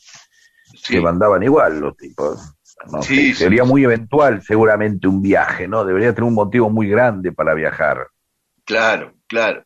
[0.73, 2.55] sí, se mandaban igual los tipos.
[2.91, 5.85] No Sí, sé, sí, sería muy eventual seguramente un viaje, ¿no?
[5.85, 8.07] Debería tener un motivo muy grande para viajar.
[8.65, 9.63] claro, claro.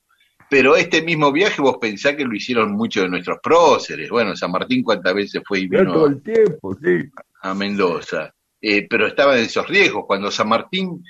[0.49, 4.09] Pero este mismo viaje vos pensás que lo hicieron muchos de nuestros próceres.
[4.09, 7.09] Bueno, San Martín cuántas veces fue y vino todo el tiempo, sí.
[7.41, 8.34] a Mendoza.
[8.67, 10.05] Eh, pero estaba en esos riesgos.
[10.07, 11.03] Cuando San Martín,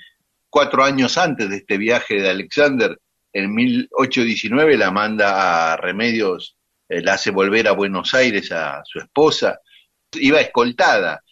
[0.50, 3.00] cuatro años antes de este viaje de Alexander,
[3.32, 8.98] en 1819 la manda a Remedios, eh, la hace volver a Buenos Aires a su
[8.98, 9.58] esposa,
[10.12, 11.22] iba escoltada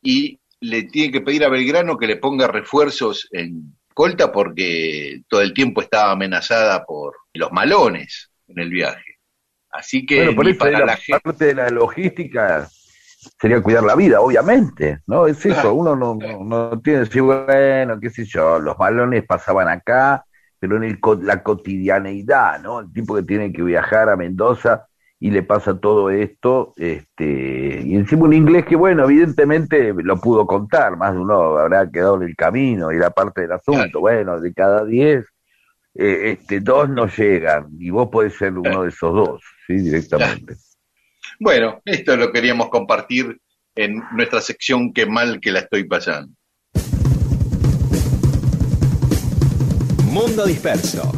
[0.00, 5.42] y le tiene que pedir a Belgrano que le ponga refuerzos en escolta porque todo
[5.42, 9.18] el tiempo estaba amenazada por los malones en el viaje.
[9.68, 11.20] Así que Bueno, por eso para la gente...
[11.20, 12.70] parte de la logística
[13.40, 15.26] sería cuidar la vida, obviamente, ¿no?
[15.26, 19.24] Es eso, uno no, no, no tiene que decir, bueno, qué sé yo, los balones
[19.24, 20.24] pasaban acá,
[20.58, 22.80] pero en el, la cotidianeidad, ¿no?
[22.80, 24.86] El tipo que tiene que viajar a Mendoza
[25.18, 30.46] y le pasa todo esto, este, y encima un inglés que, bueno, evidentemente lo pudo
[30.46, 34.40] contar, más de uno habrá quedado en el camino y la parte del asunto, bueno,
[34.40, 35.24] de cada diez,
[35.94, 39.74] eh, este, dos no llegan, y vos podés ser uno de esos dos, ¿sí?
[39.74, 40.56] Directamente.
[41.44, 43.36] Bueno, esto lo queríamos compartir
[43.74, 46.32] en nuestra sección Qué mal que la estoy pasando.
[50.04, 51.10] Mundo Disperso.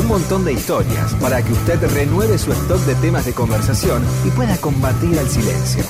[0.00, 4.30] Un montón de historias para que usted renueve su stock de temas de conversación y
[4.30, 5.84] pueda combatir al silencio.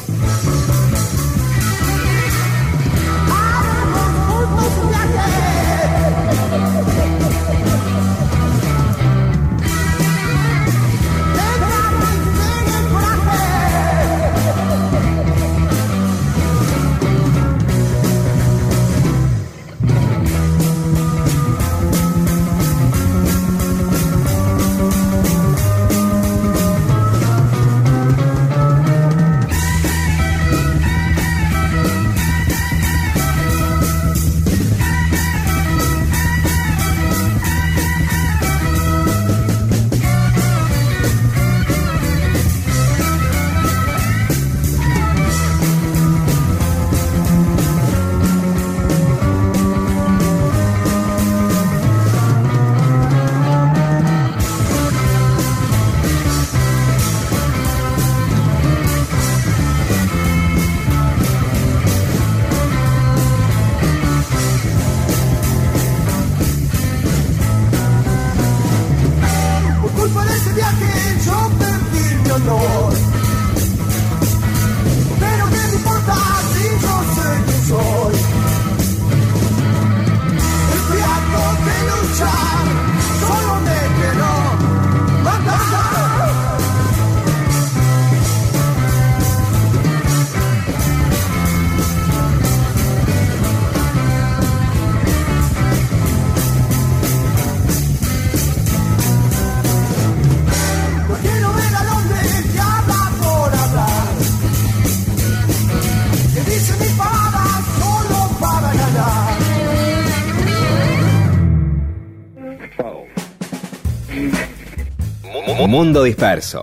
[115.79, 116.63] Mundo Disperso.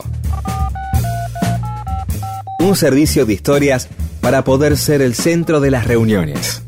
[2.58, 3.88] Un servicio de historias
[4.22, 6.64] para poder ser el centro de las reuniones.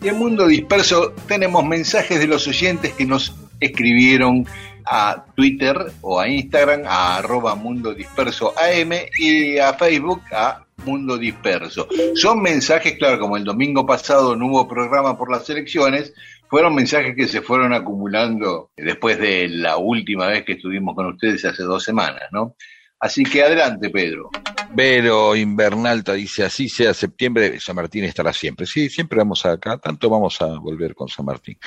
[0.00, 4.46] Y en Mundo Disperso tenemos mensajes de los oyentes que nos escribieron
[4.86, 11.88] a Twitter a Instagram a arroba Mundo Disperso AM y a Facebook a Mundo Disperso.
[12.14, 16.12] Son mensajes, claro, como el domingo pasado no hubo programa por las elecciones,
[16.48, 21.44] fueron mensajes que se fueron acumulando después de la última vez que estuvimos con ustedes
[21.44, 22.54] hace dos semanas, ¿no?
[22.98, 24.30] Así que adelante, Pedro.
[24.70, 28.66] Vero Invernalta dice, así sea septiembre, San Martín estará siempre.
[28.66, 31.58] Sí, siempre vamos acá, tanto vamos a volver con San Martín.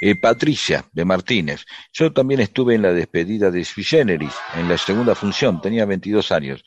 [0.00, 4.78] Eh, Patricia de Martínez, yo también estuve en la despedida de Sui Generis, en la
[4.78, 6.64] segunda función, tenía 22 años.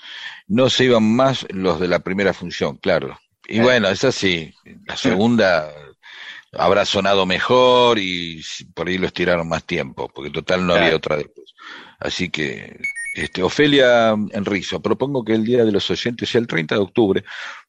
[0.47, 3.19] No se iban más los de la primera función, claro.
[3.47, 4.53] Y bueno, es así,
[4.85, 5.71] la segunda
[6.53, 8.41] habrá sonado mejor y
[8.73, 11.53] por ahí lo estiraron más tiempo, porque total no había otra después.
[11.99, 12.79] Así que,
[13.13, 17.23] este, Ofelia Enrizo, propongo que el Día de los Oyentes sea el 30 de octubre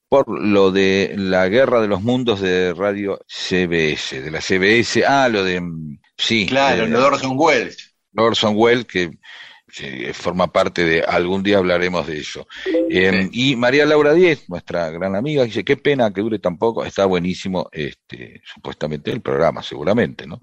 [0.09, 5.29] por lo de la Guerra de los Mundos de Radio CBS, de la CBS, ah,
[5.29, 7.95] lo de, mm, sí, Claro, de- Orson Welles.
[8.15, 9.11] Orson Welles, que
[10.13, 12.47] forma parte de, algún día hablaremos de eso.
[12.91, 16.85] Eh, y María Laura Díez, nuestra gran amiga, dice, qué pena que dure tan poco,
[16.85, 20.43] está buenísimo, este, supuestamente el programa, seguramente, ¿no?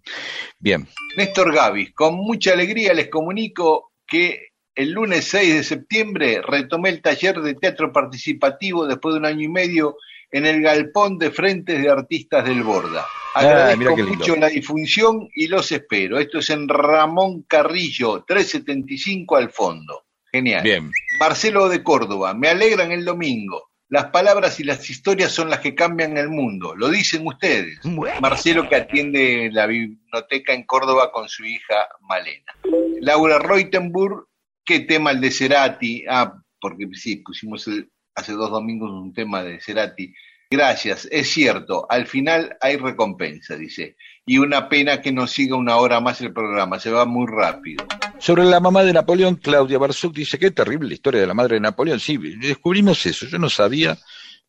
[0.57, 6.89] Bien, Néstor Gavis, con mucha alegría les comunico que el lunes 6 de septiembre retomé
[6.89, 9.97] el taller de teatro participativo después de un año y medio
[10.31, 13.05] en el Galpón de Frentes de Artistas del Borda.
[13.33, 16.19] Agradezco mucho la difusión y los espero.
[16.19, 20.05] Esto es en Ramón Carrillo, 375 al fondo.
[20.31, 20.63] Genial.
[20.63, 20.91] bien.
[21.19, 23.69] Marcelo de Córdoba, me alegran el domingo.
[23.89, 27.79] Las palabras y las historias son las que cambian el mundo, lo dicen ustedes.
[28.21, 32.53] Marcelo que atiende la biblioteca en Córdoba con su hija Malena.
[33.01, 34.27] Laura Reutenburg,
[34.69, 36.05] qué tema el de Cerati.
[36.07, 40.13] Ah, porque sí, pusimos el- hace dos domingos un tema de Cerati.
[40.51, 43.95] Gracias, es cierto, al final hay recompensa, dice.
[44.25, 47.85] Y una pena que no siga una hora más el programa, se va muy rápido.
[48.19, 51.61] Sobre la mamá de Napoleón, Claudia Barzuk dice, qué terrible historia de la madre de
[51.61, 51.99] Napoleón.
[51.99, 53.97] Sí, descubrimos eso, yo no sabía,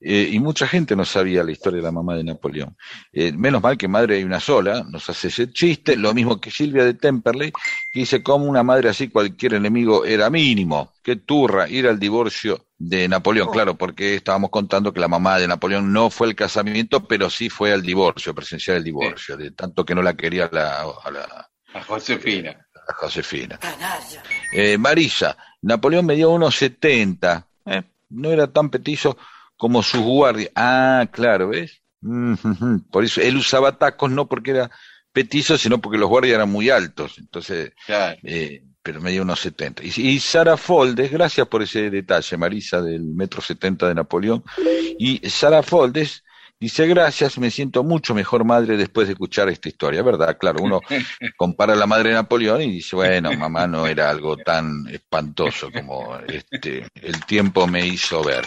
[0.03, 2.75] eh, y mucha gente no sabía la historia de la mamá de Napoleón.
[3.13, 6.51] Eh, menos mal que madre hay una sola, nos hace ese chiste, lo mismo que
[6.51, 7.53] Silvia de Temperley,
[7.93, 10.93] que dice, como una madre así cualquier enemigo era mínimo.
[11.03, 15.47] Qué turra ir al divorcio de Napoleón, claro, porque estábamos contando que la mamá de
[15.47, 19.85] Napoleón no fue al casamiento, pero sí fue al divorcio, presenciar el divorcio, de tanto
[19.85, 22.57] que no la quería la, a la, A Josefina.
[22.89, 23.61] a Josefina.
[24.51, 29.19] Eh, Marisa, Napoleón medía unos 70, eh, no era tan petizo
[29.61, 30.51] como sus guardias.
[30.57, 31.83] Ah, claro, ¿ves?
[32.01, 32.35] Mm.
[32.91, 34.71] Por eso él usaba tacos no porque era
[35.13, 37.19] petizo, sino porque los guardias eran muy altos.
[37.19, 38.19] Entonces, Claro.
[38.25, 39.83] eh, pero medía unos 70.
[39.85, 44.43] Y, y Sara Foldes, gracias por ese detalle, Marisa, del metro 70 de Napoleón.
[44.99, 46.25] Y Sara Foldes
[46.59, 50.39] dice, gracias, me siento mucho mejor madre después de escuchar esta historia, ¿verdad?
[50.39, 50.81] Claro, uno
[51.37, 55.71] compara a la madre de Napoleón y dice, bueno, mamá no era algo tan espantoso
[55.71, 58.47] como este, el tiempo me hizo ver.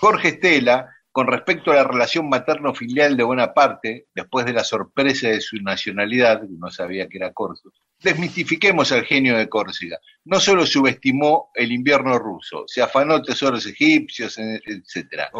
[0.00, 5.40] Jorge Estela, con respecto a la relación materno-filial de Bonaparte, después de la sorpresa de
[5.40, 9.98] su nacionalidad, que no sabía que era corso, desmitifiquemos al genio de Córcega.
[10.24, 15.30] No solo subestimó el invierno ruso, se afanó tesoros egipcios, e- etcétera.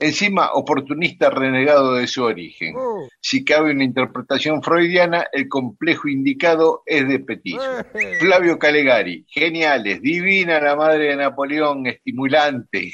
[0.00, 2.72] Encima, oportunista renegado de su origen.
[3.20, 7.60] Si cabe una interpretación freudiana, el complejo indicado es de petizo.
[8.20, 12.92] Flavio Calegari, geniales, divina la madre de Napoleón, estimulante.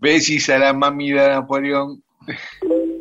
[0.00, 2.02] Besis a la mami de Napoleón.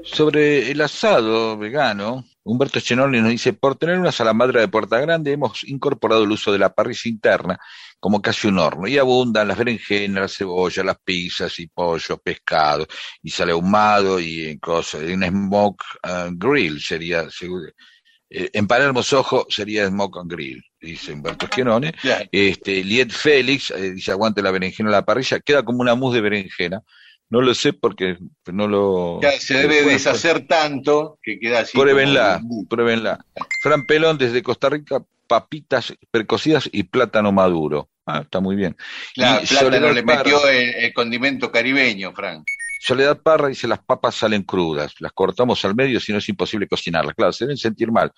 [0.04, 5.34] Sobre el asado vegano, Humberto Chenoli nos dice, por tener una salamandra de puerta grande
[5.34, 7.60] hemos incorporado el uso de la parrilla interna
[8.00, 12.88] como casi un horno y abundan las berenjenas, la cebolla, las pizzas y pollo, pescado
[13.22, 17.72] y sale ahumado y cosas, un smoke and grill sería seguro.
[18.30, 21.48] Eh, en Palermo sería smoke and grill, dice Humberto.
[22.04, 25.96] Ya, Este, Liet Félix eh, dice aguante la berenjena a la parrilla, queda como una
[25.96, 26.82] mousse de berenjena.
[27.30, 28.18] No lo sé porque
[28.54, 29.20] no lo.
[29.22, 31.78] ya se debe deshacer tanto que queda así.
[31.78, 33.26] Pruébenla, como pruébenla.
[33.62, 37.90] Fran Pelón desde Costa Rica, papitas precocidas y plátano maduro.
[38.06, 38.78] Ah, está muy bien.
[39.14, 42.46] Claro, plátano Soledad le Parra- metió el, el condimento caribeño, Frank.
[42.80, 46.68] Soledad Parra dice las papas salen crudas, las cortamos al medio si no es imposible
[46.68, 47.14] cocinarlas.
[47.16, 48.10] Claro, se deben sentir mal.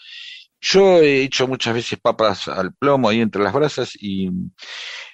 [0.62, 4.30] Yo he hecho muchas veces papas al plomo ahí entre las brasas y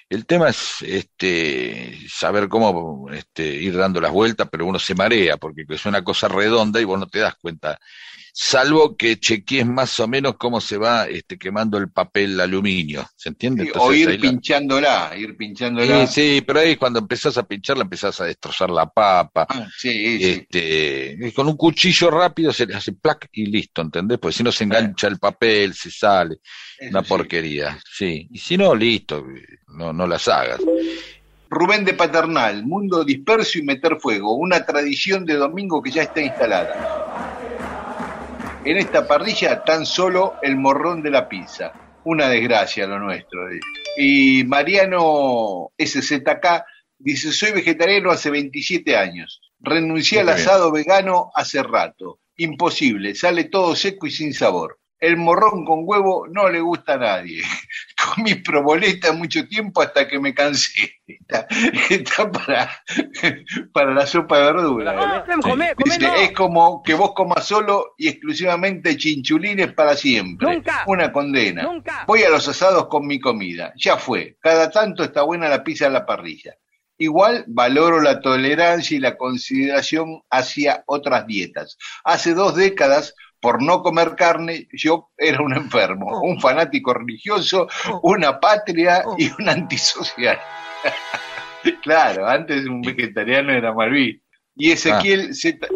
[0.08, 5.36] El tema es este, saber cómo este, ir dando las vueltas, pero uno se marea
[5.36, 7.78] porque es una cosa redonda y vos no te das cuenta.
[8.38, 13.08] Salvo que chequees más o menos cómo se va este, quemando el papel aluminio.
[13.16, 13.62] ¿Se entiende?
[13.62, 16.06] Sí, Entonces, o ir la- pinchándola, ir pinchándola.
[16.06, 19.46] Sí, sí, pero ahí cuando empezás a pincharla empezás a destrozar la papa.
[19.48, 20.24] Ah, sí, sí.
[20.50, 24.18] Este, y con un cuchillo rápido se le hace plac y listo, ¿entendés?
[24.18, 26.34] Porque si no se engancha el papel, se sale,
[26.78, 27.08] Eso una sí.
[27.08, 28.28] porquería, sí.
[28.30, 29.24] Y si no, listo,
[29.68, 30.60] no, no las hagas.
[31.48, 36.20] Rubén de Paternal, Mundo Disperso y Meter Fuego, una tradición de domingo que ya está
[36.20, 36.74] instalada.
[38.66, 41.72] En esta parrilla tan solo el morrón de la pizza.
[42.02, 43.42] Una desgracia lo nuestro.
[43.96, 46.64] Y Mariano SZK
[46.98, 49.40] dice, soy vegetariano hace 27 años.
[49.60, 50.38] Renuncié al bien.
[50.38, 52.18] asado vegano hace rato.
[52.38, 54.80] Imposible, sale todo seco y sin sabor.
[54.98, 57.42] El morrón con huevo no le gusta a nadie.
[58.14, 60.92] Comí proboleta mucho tiempo hasta que me cansé.
[61.06, 61.46] Está,
[61.90, 62.70] está para,
[63.72, 65.24] para la sopa de verdura.
[65.26, 66.14] Come, come, Dice, no.
[66.14, 70.54] es como que vos comas solo y exclusivamente chinchulines para siempre.
[70.54, 70.84] Nunca.
[70.86, 71.62] Una condena.
[71.62, 72.04] Nunca.
[72.06, 73.72] Voy a los asados con mi comida.
[73.76, 74.36] Ya fue.
[74.40, 76.56] Cada tanto está buena la pizza en la parrilla.
[76.98, 81.76] Igual valoro la tolerancia y la consideración hacia otras dietas.
[82.04, 83.14] Hace dos décadas,
[83.46, 86.20] por no comer carne, yo era un enfermo, Oh.
[86.22, 88.00] un fanático religioso, Oh.
[88.02, 89.14] una patria Oh.
[89.16, 90.36] y un antisocial.
[91.84, 94.24] claro, antes un vegetariano era mal visto.
[94.56, 95.68] Y Ezequiel, Z,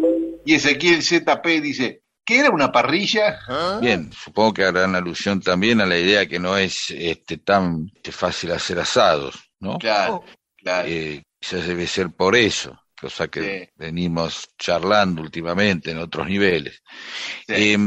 [0.45, 3.39] y Ezequiel ZP dice, ¿qué era una parrilla?
[3.79, 8.51] Bien, supongo que harán alusión también a la idea que no es este, tan fácil
[8.51, 9.77] hacer asados, ¿no?
[9.77, 10.25] Claro,
[10.57, 10.89] claro.
[10.89, 13.69] Eh, quizás debe ser por eso, cosa que Sí.
[13.77, 16.83] venimos charlando últimamente en otros niveles.
[17.47, 17.53] Sí.
[17.57, 17.77] Eh,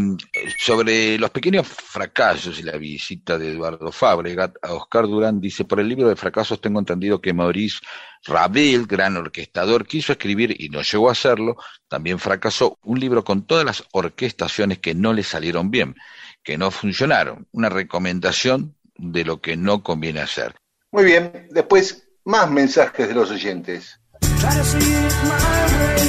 [0.59, 5.79] sobre los pequeños fracasos y la visita de Eduardo Fabregat a Oscar Durán, dice, por
[5.79, 7.79] el libro de fracasos tengo entendido que Maurice
[8.25, 11.57] Ravel, gran orquestador, quiso escribir y no llegó a hacerlo,
[11.89, 15.95] también fracasó un libro con todas las orquestaciones que no le salieron bien,
[16.43, 20.55] que no funcionaron, una recomendación de lo que no conviene hacer.
[20.91, 24.01] Muy bien, después más mensajes de los oyentes.
[24.45, 26.05] Try to see it my way.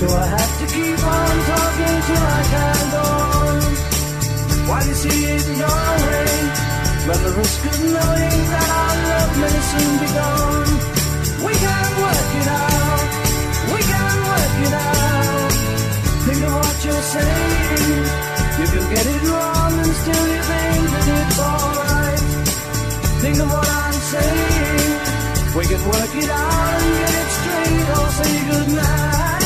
[0.00, 3.58] Do I have to keep on talking till I can't go on?
[4.66, 6.30] Why do you see it your way?
[7.06, 10.70] Run the risk of knowing that our love may soon be gone.
[11.46, 13.06] We can work it out.
[13.70, 15.52] We can work it out.
[16.26, 18.02] Think of what you're saying.
[18.58, 22.22] You can get it wrong and still you think that it's alright.
[23.22, 24.59] Think of what I'm saying.
[25.60, 29.39] We can work it out and get it straight or say goodnight.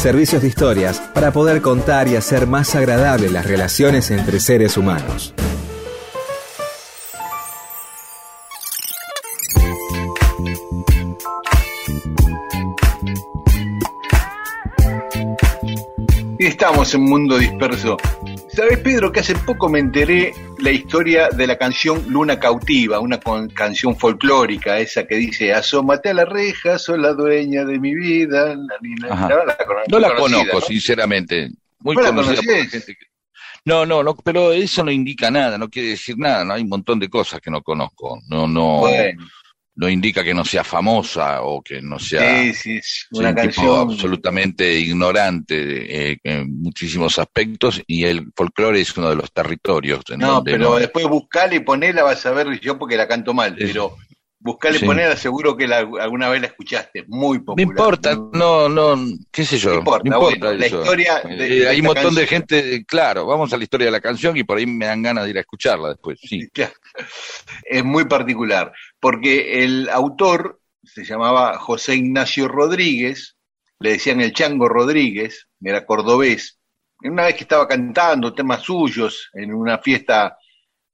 [0.00, 5.34] Servicios de historias para poder contar y hacer más agradables las relaciones entre seres humanos.
[16.38, 17.98] Estamos en Mundo Disperso.
[18.60, 23.18] ¿Sabes, Pedro, que hace poco me enteré la historia de la canción Luna Cautiva, una
[23.18, 27.94] con- canción folclórica, esa que dice, asómate a la reja, soy la dueña de mi
[27.94, 28.54] vida.
[28.54, 29.28] La, la- Ajá.
[29.30, 30.66] la- la- cono- No la conocida, conozco, ¿no?
[30.66, 31.48] sinceramente.
[31.78, 32.70] Muy ¿No conocida por la conocés?
[32.70, 33.06] gente que...
[33.64, 36.68] No, no, no, pero eso no indica nada, no quiere decir nada, no hay un
[36.68, 38.20] montón de cosas que no conozco.
[38.28, 39.26] No, no, Bueno,
[39.76, 42.80] no indica que no sea famosa o que no sea sí, sí,
[43.12, 49.16] una un tipo absolutamente ignorante eh, en muchísimos aspectos y el folclore es uno de
[49.16, 52.78] los territorios en No, donde pero no- después buscala y ponela, vas a ver yo
[52.78, 53.96] porque la canto mal, Es- pero
[54.42, 54.86] buscala y Sí.
[54.86, 57.68] ponela, seguro que la- alguna vez la escuchaste, muy No popular.
[57.68, 58.96] importa, no, no,
[59.30, 62.26] qué sé yo, No importa, bueno, la historia de- Eh, de hay un montón de
[62.26, 65.24] gente, claro, vamos a la historia de la canción y por ahí me dan ganas
[65.24, 66.48] de ir a escucharla después, sí.
[66.54, 66.72] Claro.
[67.64, 73.36] Es muy particular, porque el autor se llamaba José Ignacio Rodríguez,
[73.78, 76.58] le decían el Chango Rodríguez, era cordobés.
[77.02, 80.36] Una vez que estaba cantando temas suyos en una fiesta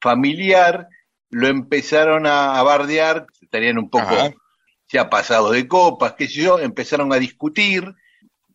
[0.00, 0.86] familiar,
[1.30, 4.32] lo empezaron a bardear, estarían un poco Ajá.
[4.92, 7.92] ya pasados de copas, qué sé yo, empezaron a discutir.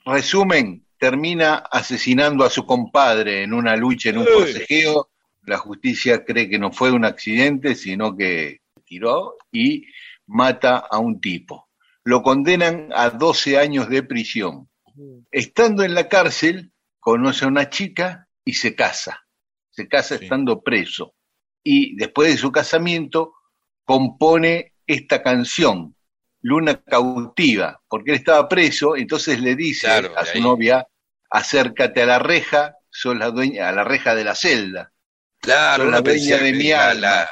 [0.06, 5.10] Resumen, termina asesinando a su compadre en una lucha, en un forcejeo.
[5.44, 9.86] La justicia cree que no fue un accidente, sino que tiró y
[10.28, 11.68] mata a un tipo.
[12.04, 14.70] Lo condenan a 12 años de prisión.
[15.32, 19.26] Estando en la cárcel, conoce a una chica y se casa.
[19.72, 20.26] Se casa Sí.
[20.26, 21.14] estando preso.
[21.64, 23.34] Y después de su casamiento,
[23.86, 25.96] compone esta canción,
[26.42, 30.42] Luna Cautiva, porque él estaba preso, entonces le dice Claro, a su ahí.
[30.42, 30.88] novia,
[31.30, 34.92] acércate a la reja, sos la dueña, a la reja de la celda.
[35.40, 37.00] Claro, Sos la dueña de mi alma.
[37.02, 37.30] la,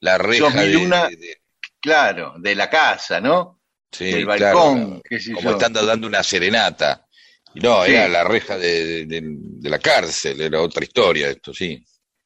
[0.00, 1.08] la reja Sos mi de, luna.
[1.08, 1.40] de- de-
[1.80, 3.60] Claro, de la casa, ¿no?
[3.90, 5.56] sí, del claro, balcón, qué sé como yo.
[5.56, 7.06] estando dando una serenata.
[7.54, 7.92] Y no, Sí.
[7.92, 11.82] era la reja de, de- de- de la cárcel, era otra historia esto, sí.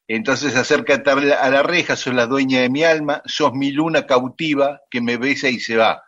[0.07, 4.83] Entonces acércate a la, reja, sos la dueña de mi alma, sos mi luna cautiva
[4.91, 6.03] que me besa y se va.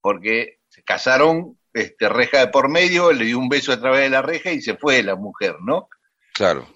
[0.00, 4.10] Porque se casaron, este, reja de por medio, le dio un beso a través de
[4.10, 5.88] la reja y se fue la mujer, ¿no?
[6.32, 6.66] Claro.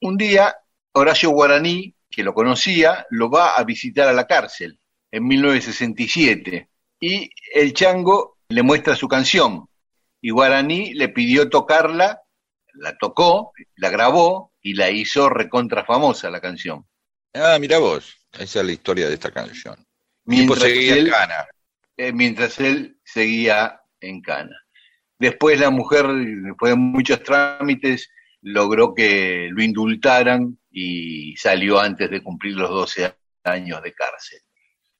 [0.00, 0.56] Un día,
[0.92, 4.78] Horacio Guaraní, que lo conocía, lo va a visitar a la cárcel
[5.10, 6.68] en 1967
[7.00, 9.68] y el chango le muestra su canción
[10.20, 12.21] y Guaraní le pidió tocarla,
[12.74, 16.86] la tocó, la grabó y la hizo recontra famosa la canción.
[17.34, 19.76] Ah, mira vos, esa es la historia de esta canción.
[20.24, 21.46] Mientras seguía él, en Cana.
[21.96, 24.56] eh, mientras él seguía en Cana.
[25.18, 28.10] Después la mujer, después de muchos trámites,
[28.42, 33.14] logró que lo indultaran y salió antes de cumplir los 12
[33.44, 34.40] años de cárcel.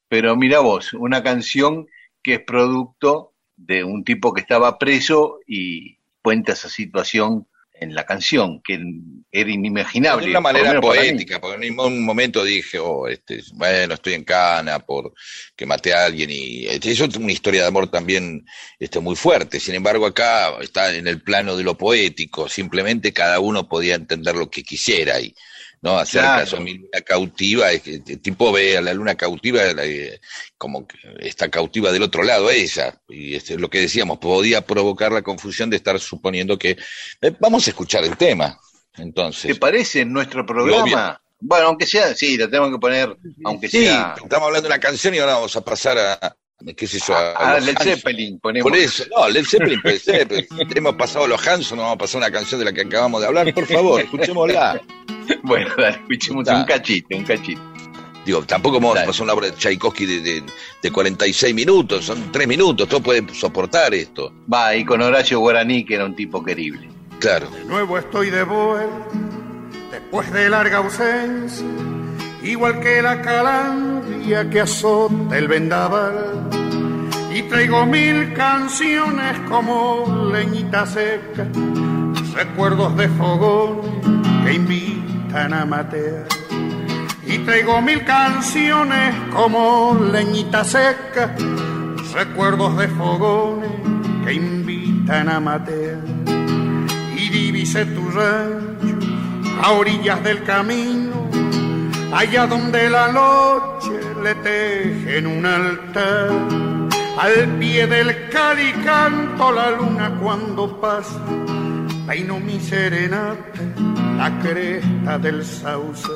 [0.09, 1.87] Pero mira vos, una canción
[2.23, 8.05] que es producto de un tipo que estaba preso y cuenta esa situación en la
[8.05, 8.81] canción, que
[9.31, 10.27] era inimaginable.
[10.27, 14.79] De una manera poética, porque en ningún momento dije, oh, este, bueno, estoy en cana
[14.79, 15.13] por
[15.57, 18.45] que maté a alguien y este, eso es una historia de amor también
[18.79, 19.59] este, muy fuerte.
[19.59, 24.37] Sin embargo, acá está en el plano de lo poético, simplemente cada uno podía entender
[24.37, 25.35] lo que quisiera y
[25.83, 26.41] no hacer Claro.
[26.45, 29.85] caso a mi luna cautiva, es que el tipo ve a la luna cautiva la-
[29.85, 30.21] eh,
[30.57, 35.11] como que está cautiva del otro lado ella, y este, lo que decíamos, podía provocar
[35.13, 36.77] la confusión de estar suponiendo que
[37.21, 38.59] eh, vamos a escuchar el tema.
[38.97, 41.21] Entonces, ¿Te parece en nuestro programa?
[41.41, 44.15] Bueno, aunque sea, sí, lo tenemos que poner, aunque Sí, sea.
[44.23, 46.37] estamos hablando de una canción y ahora vamos a pasar a,
[46.77, 47.75] qué sé yo, a, A los Led.
[47.81, 48.71] Zeppelin, ponemos.
[48.71, 50.29] Por eso, no, Led Zeppelin puede ser,
[50.75, 53.21] hemos pasado a los Hanson, no vamos a pasar una canción de la que acabamos
[53.21, 54.81] de hablar, por favor, escuchémosla.
[55.45, 57.61] Bueno, dale, escuchemos un cachito, un cachito.
[58.25, 60.43] Digo, tampoco vamos a pasar una obra de Tchaikovsky de, de,
[60.83, 64.33] de 46 minutos, son 3 minutos, todo puede soportar esto.
[64.53, 66.89] Va, y con Horacio Guaraní, que era un tipo querible.
[67.19, 67.49] Claro.
[67.51, 69.09] De nuevo estoy de vuelta,
[69.91, 71.67] después de larga ausencia,
[72.43, 76.49] igual que la calandria que azota el vendaval.
[77.35, 81.47] Y traigo mil canciones como leñita seca,
[82.35, 83.81] recuerdos de fogón
[84.45, 86.27] que invitan a matear.
[87.27, 91.35] Y traigo mil canciones como leñita seca,
[92.13, 93.71] recuerdos de fogones
[94.25, 95.99] que invitan a matear
[97.17, 98.99] y divise tu rancho
[99.63, 101.31] a orillas del camino,
[102.13, 106.72] allá donde la noche le tejen un altar.
[107.17, 111.21] Al pie del cali canto la luna cuando pasa,
[112.07, 113.61] peino mi serenata,
[114.17, 116.09] la cresta del sauce.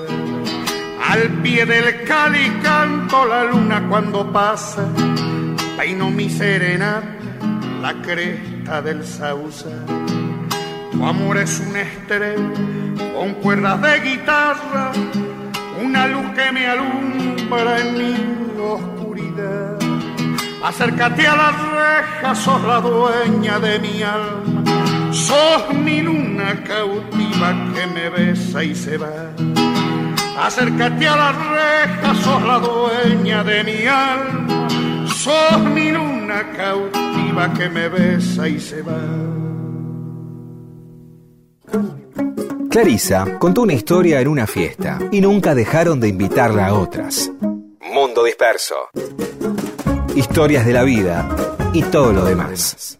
[1.08, 4.88] Al pie del cali canto la luna cuando pasa,
[5.76, 7.06] peino mi serenata,
[7.82, 9.68] la cresta del sauce.
[10.92, 12.52] Tu amor es un estrella
[13.14, 14.92] con cuerdas de guitarra,
[15.78, 19.85] una luz que me alumbra en mi oscuridad.
[20.62, 24.64] Acércate a la reja, sos la dueña de mi alma,
[25.12, 29.32] sos mi luna cautiva que me besa y se va.
[30.38, 34.68] Acércate a la reja, sos la dueña de mi alma,
[35.08, 39.00] sos mi luna cautiva que me besa y se va.
[42.70, 47.30] Clarisa contó una historia en una fiesta y nunca dejaron de invitarla a otras.
[47.80, 48.74] Mundo Disperso.
[50.16, 51.28] Historias de la vida
[51.74, 52.98] y todo lo demás.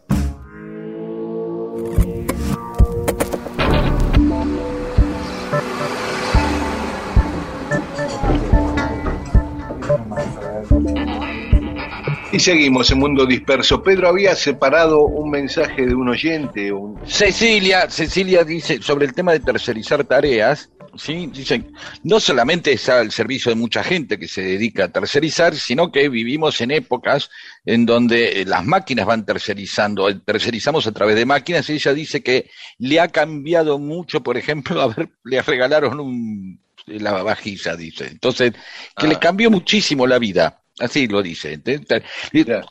[12.33, 13.83] Y seguimos en Mundo Disperso.
[13.83, 16.71] Pedro había separado un mensaje de un oyente.
[16.71, 17.01] Un...
[17.07, 20.69] Cecilia, Cecilia dice sobre el tema de tercerizar tareas,
[20.99, 21.29] ¿sí?
[21.33, 21.73] Dicen,
[22.03, 26.09] no solamente está al servicio de mucha gente que se dedica a tercerizar, sino que
[26.09, 27.31] vivimos en épocas
[27.65, 31.95] en donde eh, las máquinas van tercerizando, eh, tercerizamos a través de máquinas, y ella
[31.95, 38.07] dice que le ha cambiado mucho, por ejemplo, a ver, le regalaron un lavavajilla, dice.
[38.07, 38.53] Entonces,
[38.97, 39.21] que le Ah.
[39.21, 40.63] cambió muchísimo la vida.
[40.79, 41.59] Así lo dice.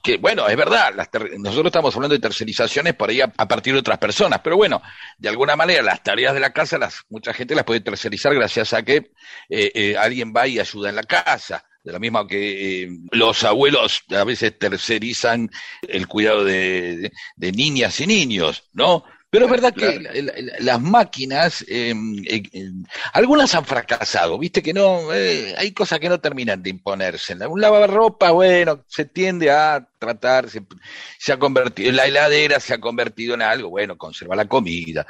[0.03, 3.73] Que bueno, es verdad, las nosotros estamos hablando de tercerizaciones por ahí a, a partir
[3.73, 4.81] de otras personas, pero bueno,
[5.17, 8.73] de alguna manera las tareas de la casa, las, mucha gente las puede tercerizar gracias
[8.73, 9.11] a que
[9.49, 11.63] eh, eh, alguien va y ayuda en la casa.
[11.83, 15.49] De la misma que eh, los abuelos a veces tercerizan
[15.87, 19.03] el cuidado de, de- de niñas y niños, ¿no?
[19.35, 20.21] Pero es verdad que Claro.
[20.21, 21.93] la- la- las máquinas, eh,
[22.25, 22.71] eh, eh,
[23.13, 27.35] algunas han fracasado, viste que no, eh, hay cosas que no terminan de imponerse.
[27.47, 33.33] Un lavarropa, bueno, se tiende a tratar, se, ha convertido, la heladera se ha convertido
[33.33, 35.05] en algo, bueno, conserva la comida,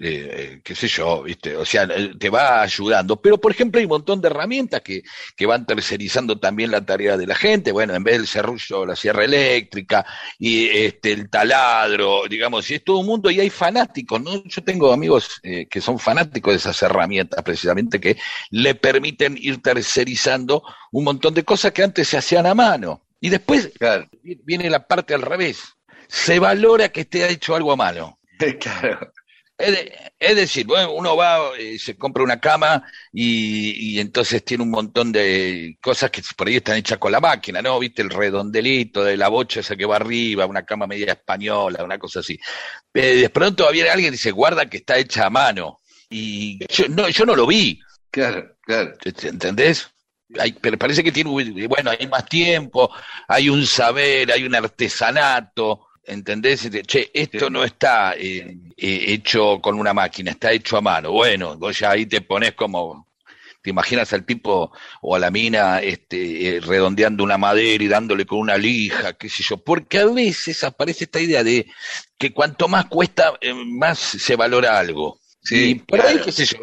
[0.00, 1.86] eh, qué sé yo, viste, o sea,
[2.18, 3.20] te va ayudando.
[3.20, 5.02] Pero, por ejemplo, hay un montón de herramientas que,
[5.36, 8.96] que van tercerizando también la tarea de la gente, bueno, en vez del serrullo, la
[8.96, 10.04] sierra eléctrica,
[10.38, 14.42] y este el taladro, digamos, y es todo un mundo y hay fanáticos, ¿no?
[14.44, 18.16] Yo tengo amigos eh, que son fanáticos de esas herramientas precisamente que
[18.50, 23.02] le permiten ir tercerizando un montón de cosas que antes se hacían a mano.
[23.22, 25.62] Y después Claro, viene la parte al revés.
[26.08, 28.18] Se valora que esté hecho algo a mano.
[28.60, 29.12] claro.
[29.56, 34.44] Es, de- es decir, bueno, uno va, eh, se compra una cama y, y entonces
[34.44, 37.78] tiene un montón de cosas que por ahí están hechas con la máquina, ¿no?
[37.78, 41.98] Viste el redondelito de la bocha esa que va arriba, una cama media española, una
[41.98, 42.38] cosa así.
[42.94, 45.78] Eh, de pronto viene alguien y dice, guarda que está hecha a mano.
[46.10, 48.94] Y yo no, yo no lo vi, Claro, claro.
[49.04, 49.88] ¿entendés?
[50.38, 51.30] Hay, pero parece que tiene,
[51.66, 52.90] bueno, hay más tiempo,
[53.28, 56.70] hay un saber, hay un artesanato, ¿entendés?
[56.86, 61.12] Che, esto no está eh, eh, hecho con una máquina, está hecho a mano.
[61.12, 63.08] Bueno, vos ya ahí te pones como,
[63.62, 68.26] te imaginas al tipo o a la mina este, eh, redondeando una madera y dándole
[68.26, 71.66] con una lija, qué sé yo, porque a veces aparece esta idea de
[72.18, 75.20] que cuanto más cuesta, eh, más se valora algo.
[75.44, 76.58] Sí, y por ahí, qué sé yo,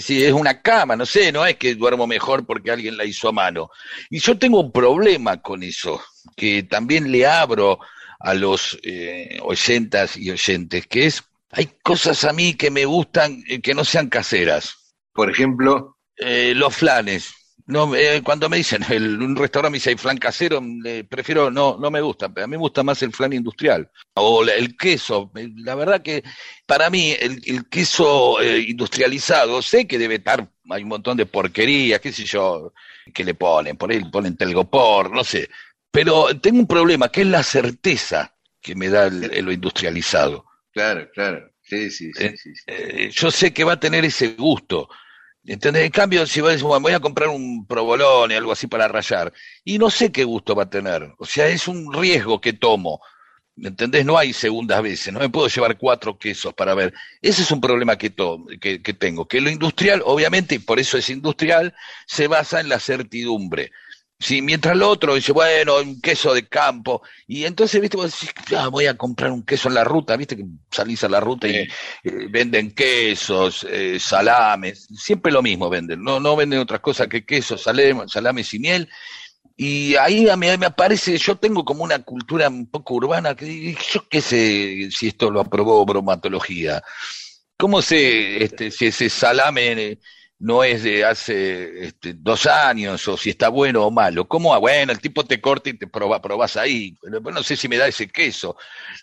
[0.00, 3.28] si es una cama, no sé, no es que duermo mejor porque alguien la hizo
[3.28, 3.70] a mano.
[4.10, 6.00] Y yo tengo un problema con eso,
[6.36, 7.80] que también le abro
[8.20, 13.42] a los eh, oyentas y oyentes, que es, hay cosas a mí que me gustan
[13.48, 14.94] eh, que no sean caseras.
[15.12, 17.32] Por ejemplo, Eh, los flanes.
[17.66, 21.50] No, eh, cuando me dicen, el, un restaurante me dice hay flan casero, eh, prefiero,
[21.50, 23.88] no, no me gusta, a mí me gusta más el flan industrial.
[24.14, 26.24] O la- el queso, eh, la verdad que
[26.66, 31.26] para mí el, el queso eh, industrializado, sé que debe estar, hay un montón de
[31.26, 32.72] porquerías, qué sé yo,
[33.14, 35.48] que le ponen, por ahí ponen telgopor, no sé.
[35.90, 40.44] Pero tengo un problema, que es la certeza que me da el- el- lo industrializado.
[40.72, 41.48] claro, claro.
[41.64, 43.10] Sí, sí, sí, Eh, sí, sí.
[43.12, 44.88] Yo sé que va a tener ese gusto.
[45.44, 45.84] ¿Entendés?
[45.86, 49.32] En cambio, si vos decís, bueno, voy a comprar un provolone, algo así para rayar,
[49.64, 51.12] y no sé qué gusto va a tener.
[51.18, 53.00] O sea, es un riesgo que tomo.
[53.56, 54.04] ¿Entendés?
[54.06, 56.94] No hay segundas veces, no me puedo llevar cuatro quesos para ver.
[57.20, 60.80] Ese es un problema que, to- que, que tengo, que lo industrial, obviamente, y por
[60.80, 61.74] eso es industrial,
[62.06, 63.70] se basa en la certidumbre.
[64.22, 68.32] Sí, mientras lo otro dice, bueno, un queso de campo, y entonces, viste, vos decís,
[68.56, 71.48] "Ah, voy a comprar un queso en la ruta, viste que salís a la ruta
[71.48, 71.68] y eh,
[72.30, 77.66] venden quesos, eh, salames, siempre lo mismo venden, no, no venden otras cosas que quesos,
[77.66, 78.88] salem- salames y miel.
[79.56, 83.74] Y ahí a mí me aparece, yo tengo como una cultura un poco urbana, que
[83.92, 86.82] yo qué sé si esto lo aprobó bromatología.
[87.56, 89.98] ¿Cómo sé este, si ese salame eh,
[90.42, 94.26] no es de hace este, dos años o si está bueno o malo.
[94.26, 94.52] ¿Cómo?
[94.54, 96.96] ah, Bueno, el tipo te corta y te proba, probás ahí.
[97.02, 98.56] No sé si me da ese queso.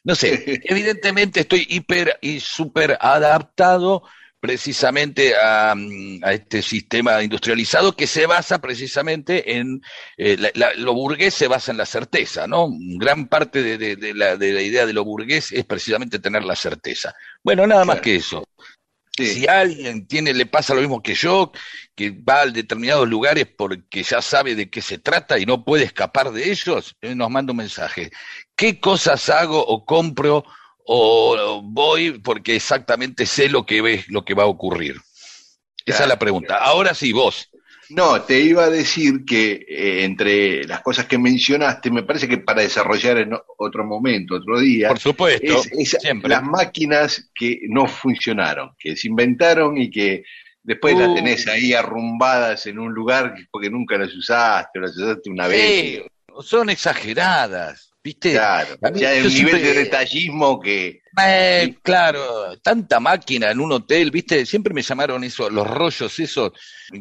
[0.03, 4.03] No sé, evidentemente estoy hiper y súper adaptado
[4.41, 9.81] precisamente a, mm, a este sistema industrializado que se basa precisamente en,
[10.17, 12.69] eh, la- la- lo burgués se basa en la certeza, ¿no?
[12.97, 16.43] Gran parte de, de- de la, de la idea de lo burgués es precisamente tener
[16.45, 17.13] la certeza.
[17.43, 18.45] Bueno, nada más que eso.
[19.25, 19.41] Sí.
[19.41, 21.51] Si alguien tiene, le pasa lo mismo que yo,
[21.95, 25.83] que va a determinados lugares porque ya sabe de qué se trata y no puede
[25.83, 28.11] escapar de ellos, eh, nos manda un mensaje.
[28.55, 30.43] ¿Qué cosas hago o compro
[30.85, 34.95] o voy porque exactamente sé lo que ve, lo que va a ocurrir?
[35.85, 36.57] Esa es la pregunta.
[36.57, 37.48] Ahora sí, vos.
[37.89, 42.37] No, te iba a decir que eh, entre las cosas que mencionaste, me parece que
[42.37, 46.29] para desarrollar en otro momento, otro día, Por supuesto, es, es siempre.
[46.29, 50.23] las máquinas que no funcionaron, que se inventaron y que
[50.61, 51.15] después las Uh.
[51.15, 55.59] tenés ahí arrumbadas en un lugar porque nunca las usaste, o las usaste una vez.
[55.61, 56.01] Sí,
[56.41, 58.31] son exageradas, ¿viste?
[58.33, 63.59] Claro, A mí- ya un nivel siempre- de detallismo que Eh, claro, tanta máquina en
[63.59, 64.45] un hotel, ¿viste?
[64.45, 66.51] Siempre me llamaron eso, los rollos, esos,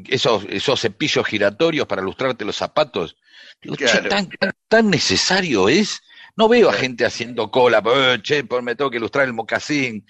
[0.09, 3.17] esos, esos cepillos giratorios para lustrarte los zapatos.
[3.63, 6.01] Digo, che, tan, tan- tan necesario es.
[6.37, 10.05] No veo a gente haciendo cola, eh, che, por me tengo que ilustrar el mocasín.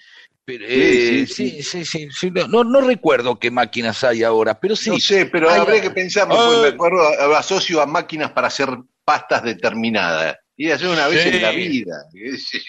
[0.45, 4.89] Pero, eh, Sí, sí, sí, sí, no, no, recuerdo qué máquinas hay ahora, pero sí.
[4.89, 5.91] no sé, pero habría que
[6.33, 6.35] Ah.
[6.35, 8.69] porque me acuerdo, asocio a máquinas para hacer
[9.03, 10.37] pastas determinadas.
[10.61, 11.29] Y hacer una vez Sí.
[11.29, 12.03] en la vida.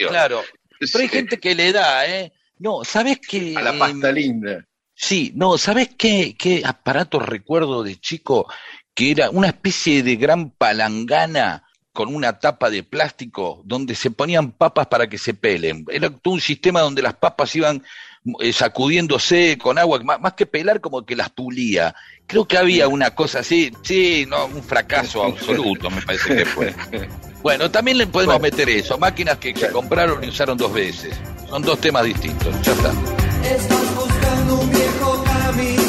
[0.09, 0.43] Claro,
[0.78, 2.32] pero hay gente que le da, ¿eh?
[2.59, 3.55] No, ¿sabés qué?
[3.57, 4.64] A la Em, pasta linda.
[4.95, 8.47] Sí, no, ¿sabes qué, qué aparato recuerdo de chico?
[8.95, 14.53] Que era una especie de gran palangana con una tapa de plástico donde se ponían
[14.53, 15.84] papas para que se pelen.
[15.91, 17.82] Era todo un sistema donde las papas iban
[18.41, 21.95] eh, sacudiéndose con agua, más, más que pelar como que las pulía.
[22.26, 26.74] Creo que había una cosa así, sí, no, un fracaso absoluto me parece que fue.
[27.43, 28.57] Bueno, también le podemos Bueno.
[28.57, 31.18] meter eso, máquinas que se compraron y usaron dos veces.
[31.49, 32.93] Son dos temas distintos, ya está.
[33.43, 35.80] Estás buscando un viejo camisón.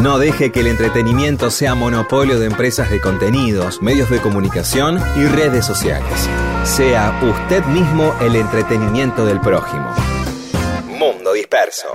[0.00, 5.26] No deje que el entretenimiento sea monopolio de empresas de contenidos, medios de comunicación y
[5.26, 6.28] redes sociales.
[6.64, 9.94] Sea usted mismo el entretenimiento del prójimo.
[10.98, 11.88] Mundo Disperso.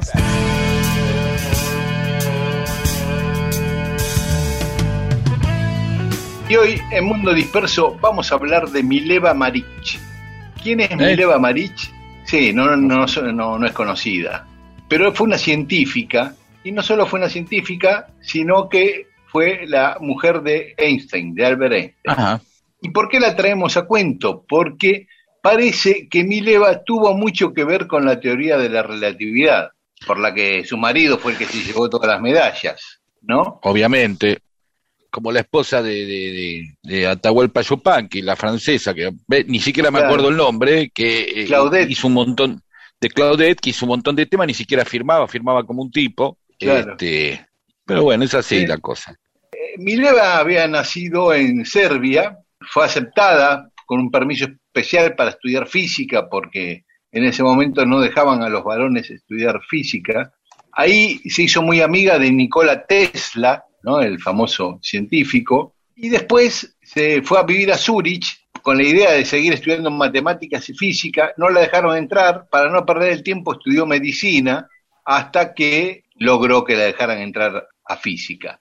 [6.50, 9.66] Y hoy en Mundo Disperso vamos a hablar de Mileva Maric.
[10.64, 10.96] ¿Quién es ¿Eh?
[10.96, 11.74] Mileva Maric?
[12.26, 14.46] Sí, no, no, no, no, no es conocida.
[14.88, 16.34] pero fue una científica,
[16.68, 21.74] y no solo fue una científica, sino que fue la mujer de Einstein, de Albert
[21.74, 21.96] Einstein.
[22.06, 22.42] Ajá.
[22.82, 24.44] ¿Y por qué la traemos a cuento?
[24.48, 25.08] Porque
[25.42, 29.70] parece que Mileva tuvo mucho que ver con la teoría de la relatividad,
[30.06, 33.62] por la que su marido fue el que se llevó todas las medallas, ¿no?
[33.64, 34.40] Obviamente,
[35.10, 39.14] como la esposa de, de, de, de Atahualpa Yupanqui, la francesa, que
[39.48, 41.90] ni siquiera me acuerdo el nombre, que eh, Claudette.
[41.90, 42.62] hizo un montón,
[43.00, 46.38] de Claudette, que hizo un montón de temas, ni siquiera firmaba, firmaba como un tipo.
[46.60, 46.92] Claro.
[46.92, 47.46] Este,
[47.86, 48.68] pero bueno, es así Sí.
[48.68, 49.18] la cosa.
[49.78, 52.38] Mileva había nacido en Serbia,
[52.72, 58.42] fue aceptada con un permiso especial para estudiar física, porque en ese momento no dejaban
[58.44, 60.34] a los varones estudiar física.
[60.74, 64.02] Ahí se hizo muy amiga de Nikola Tesla, ¿no?
[64.02, 68.26] el famoso científico, y después se fue a vivir a Zurich
[68.62, 71.32] con la idea de seguir estudiando matemáticas y física.
[71.38, 74.68] No la dejaron entrar, para no perder el tiempo estudió medicina
[75.06, 78.60] hasta que logró que la dejaran entrar a física.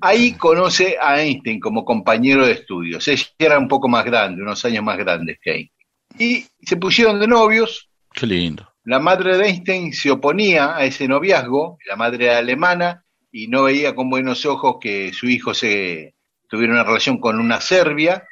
[0.00, 3.06] Ahí conoce a Einstein como compañero de estudios.
[3.08, 5.86] Ella era un poco más grande, unos años más grandes que Einstein.
[6.18, 7.88] Y se pusieron de novios.
[8.12, 8.68] Qué lindo.
[8.84, 13.64] La madre de Einstein se oponía a ese noviazgo, la madre era alemana, y no
[13.64, 16.14] veía con buenos ojos que su hijo se
[16.48, 18.24] tuviera una relación con una serbia.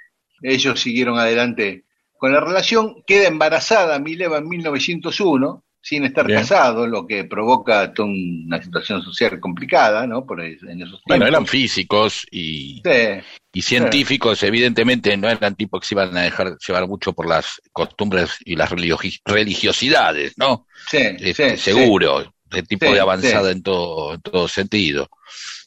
[0.42, 1.84] Ellos siguieron adelante
[2.16, 3.02] con la relación.
[3.06, 6.40] Queda embarazada Mileva en 1901, sin estar Bien.
[6.40, 10.24] casado, lo que provoca toda una situación social complicada, ¿no?
[10.24, 11.28] Por en esos Bueno, tiempos.
[11.28, 13.20] eran físicos y, Sí.
[13.52, 17.60] y científicos, evidentemente no eran tipos que se iban a dejar llevar mucho por las
[17.70, 20.66] costumbres y las religiosi- religiosidades, ¿no?
[20.90, 25.10] Sí, Este, sí, seguro, de tipo de avanzada en todo, en todo sentido.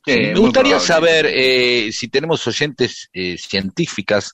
[0.07, 4.31] Me gustaría saber eh, si tenemos oyentes eh, científicas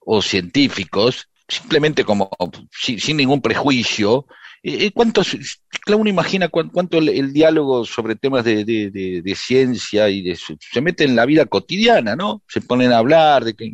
[0.00, 2.28] o científicos, simplemente como
[2.72, 4.26] sin, sin ningún prejuicio,
[4.94, 5.36] ¿cuántos,
[5.84, 10.08] claro, uno imagina cuán- cuánto el, el diálogo sobre temas de, de- de- de ciencia
[10.08, 12.42] y de se mete en la vida cotidiana, ¿no?
[12.48, 13.72] Se ponen a hablar de que,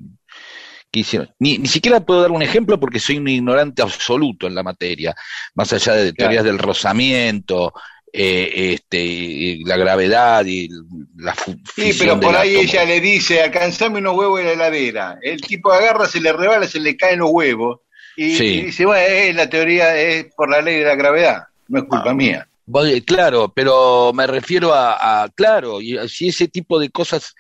[0.91, 1.29] que hicieron.
[1.39, 5.15] Ni, ni siquiera puedo dar un ejemplo porque soy un ignorante absoluto en la materia,
[5.55, 7.75] más allá de teorías del rozamiento,
[8.11, 10.71] eh, este, y la gravedad y
[11.17, 11.35] la
[11.77, 12.63] Sí, pero por ahí átomo.
[12.63, 15.19] ella le dice, alcanzame unos huevos de la heladera.
[15.21, 17.81] El tipo agarra, se le rebala, se le caen los huevos.
[18.21, 18.45] Y, Sí.
[18.45, 21.85] y dice, bueno, eh, la teoría es por la ley de la gravedad, no es
[21.85, 22.15] culpa Ah.
[22.15, 22.49] mía.
[22.85, 27.35] Eh, Claro, pero me refiero a, a- claro, y si ese tipo de cosas,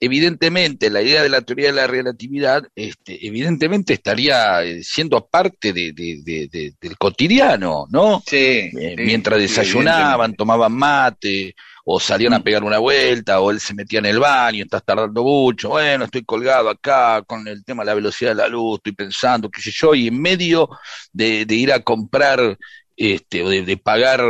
[0.00, 5.72] evidentemente, la idea de la teoría de la relatividad, este, evidentemente estaría eh, siendo parte
[5.72, 8.22] de, de- de- de- del cotidiano, ¿no?
[8.26, 8.36] Sí.
[8.36, 11.54] Eh, sí, mientras desayunaban, tomaban mate,
[11.84, 15.22] o salían a pegar una vuelta, o él se metía en el baño, estás tardando
[15.22, 18.92] mucho, bueno, estoy colgado acá con el tema de la velocidad de la luz, estoy
[18.92, 20.68] pensando, qué sé yo, y en medio
[21.12, 22.58] de, de ir a comprar,
[22.96, 24.22] este, o de, de pagar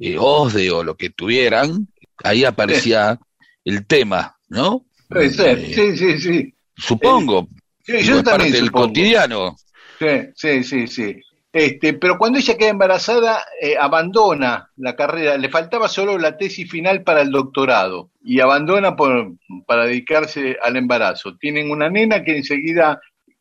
[0.00, 1.88] eh, OSDE o lo que tuvieran,
[2.24, 3.18] ahí aparecía
[3.64, 4.86] el tema, ¿no?
[5.08, 6.54] Puede ser, Eh, sí, sí, sí.
[6.76, 7.48] Supongo,
[7.84, 8.86] Sí, yo es parte también del supongo.
[8.88, 9.56] cotidiano.
[9.98, 11.20] Sí, sí, sí, sí.
[11.58, 16.70] Este, pero cuando ella queda embarazada, eh, abandona la carrera, le faltaba solo la tesis
[16.70, 19.32] final para el doctorado y abandona por,
[19.66, 21.36] para dedicarse al embarazo.
[21.36, 23.00] Tienen una nena que enseguida,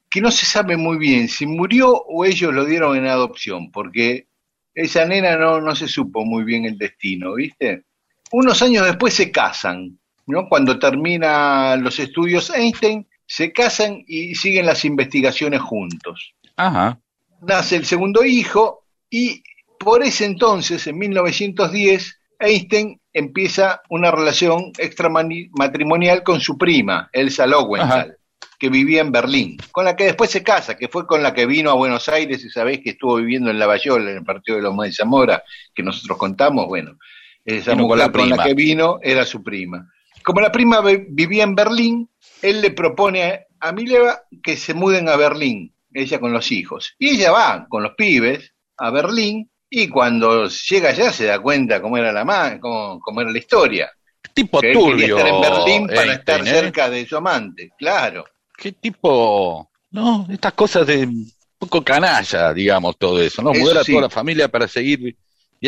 [0.09, 4.26] que no se sabe muy bien si murió o ellos lo dieron en adopción, porque
[4.74, 7.84] esa nena no, no se supo muy bien el destino, ¿viste?
[8.32, 10.49] Unos años después se casan, ¿no?
[10.49, 16.99] Cuando termina los estudios Einstein, se casan y siguen las investigaciones juntos Ajá.
[17.42, 19.44] Nace el segundo hijo y
[19.80, 28.18] por ese entonces, en 1910, Einstein empieza una relación extramatrimonial con su prima, Elsa Lowenthal,
[28.60, 31.46] que vivía en Berlín, con la que después se casa, que fue con la que
[31.46, 34.64] vino a Buenos Aires esa vez que estuvo viviendo en Lavallaol, en el partido de
[34.64, 36.98] los de Zamora, que nosotros contamos, bueno,
[37.46, 38.44] esa con mujer la con la prima.
[38.44, 39.92] que vino era su prima.
[40.24, 42.10] Como la prima vi- vivía en Berlín,
[42.42, 46.96] él le propone a Mileva que se muden a Berlín, ella con los hijos.
[46.98, 51.82] Y ella va con los pibes a Berlín y cuando llega allá se da cuenta
[51.82, 53.92] cómo era la cómo, cómo era la historia.
[54.34, 55.18] Tipo Que él turbio.
[55.18, 56.62] estar en Berlín para Einstein, estar ¿eh?
[56.62, 58.26] cerca de su amante, claro.
[58.56, 63.52] qué tipo, no, estas cosas de un poco canalla, digamos, todo eso, ¿no?
[63.52, 63.92] Eso Mudar a sí.
[63.92, 65.16] toda la familia para seguir,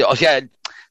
[0.07, 0.39] o sea,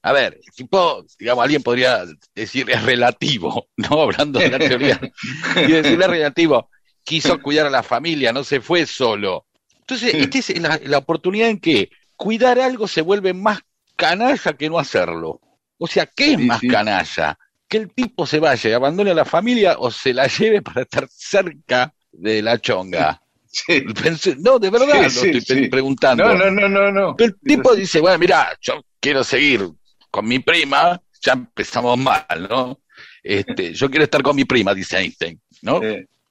[0.02, 2.04] a ver, tipo, digamos, alguien podría
[2.34, 4.02] decir es relativo, ¿no?
[4.02, 5.00] Hablando de la teoría,
[5.56, 6.68] y decir es relativo,
[7.08, 9.46] quiso cuidar a la familia, no se fue solo.
[9.80, 13.60] Entonces, esta es la, la oportunidad en que cuidar algo se vuelve más
[13.96, 15.40] canalla que no hacerlo.
[15.78, 16.68] O sea, ¿qué es Sí, más sí.
[16.68, 17.38] canalla?
[17.66, 20.82] Que el tipo se vaya y abandone a la familia o se la lleve para
[20.82, 23.22] estar cerca de la chonga.
[23.50, 23.80] Sí.
[23.80, 26.22] Pensé- no, de verdad lo estoy preguntando.
[26.22, 27.16] No, no, no, no, no.
[27.16, 29.66] Pero el tipo dice, bueno, mira, yo quiero seguir
[30.10, 32.78] con mi prima, ya empezamos mal, ¿no?
[33.22, 35.80] Este, yo quiero estar con mi prima, dice Einstein, ¿no?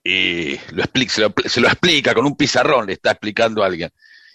[0.10, 3.64] Eh, Y lo explica, se, lo, se lo explica con un pizarrón, le está explicando
[3.64, 3.90] a alguien.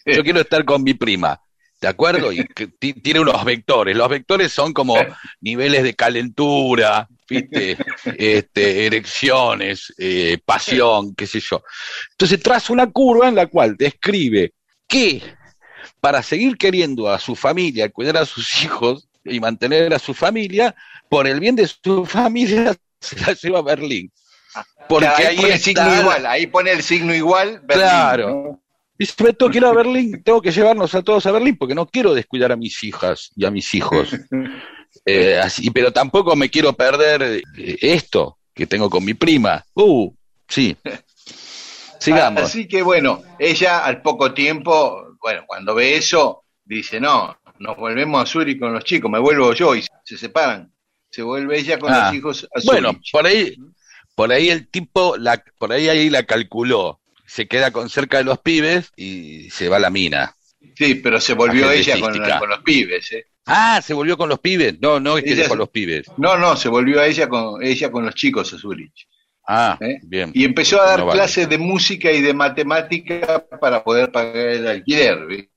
[0.04, 0.22] Yo Eh.
[0.24, 1.40] quiero estar con mi prima,
[1.80, 2.32] ¿de acuerdo?
[2.32, 3.96] Y que ti- tiene unos vectores.
[3.96, 4.96] Los vectores son como
[5.40, 7.76] niveles de calentura, ¿viste?
[8.18, 11.62] Este, erecciones, eh, pasión, qué sé yo.
[12.12, 14.52] Entonces traza una curva en la cual describe
[14.86, 15.22] que
[16.00, 20.74] para seguir queriendo a su familia, cuidar a sus hijos y mantener a su familia,
[21.08, 24.10] por el bien de su familia, se la lleva a Berlín.
[24.88, 27.60] Porque ahí, ahí, pone el signo igual, ahí pone el signo igual.
[27.64, 28.60] Berlín, Claro.
[28.98, 32.52] que ir a Berlín, tengo que llevarnos a todos a Berlín porque no quiero descuidar
[32.52, 34.10] a mis hijas y a mis hijos.
[35.06, 37.42] Eh, así, pero tampoco me quiero perder eh,
[37.80, 39.64] esto que tengo con mi prima.
[39.74, 40.12] Uh,
[40.46, 40.76] sí.
[41.98, 42.42] Sigamos.
[42.42, 48.22] Así que bueno, ella al poco tiempo, bueno, cuando ve eso, dice, no, nos volvemos
[48.22, 50.72] a Zurich con los chicos, me vuelvo yo y se separan.
[51.10, 53.12] Se vuelve ella con Ah, los hijos a Bueno, Zurich.
[53.12, 53.56] por ahí,
[54.14, 57.00] por ahí el tipo, la, por ahí ahí la calculó.
[57.26, 60.36] Se queda con cerca de los pibes y se va a la mina.
[60.76, 63.26] Sí, pero se volvió La ella con, con los pibes, ¿eh?
[63.46, 64.78] Ah, se volvió con los pibes.
[64.80, 66.06] No, no es que Ella se- los pibes.
[66.16, 69.08] No, no, se volvió a ella con ella con los chicos a Zurich.
[69.48, 69.98] Ah, ¿eh?
[70.04, 70.30] bien.
[70.34, 71.18] Y empezó a dar No vale.
[71.18, 75.48] clases de música y de matemática para poder pagar el alquiler.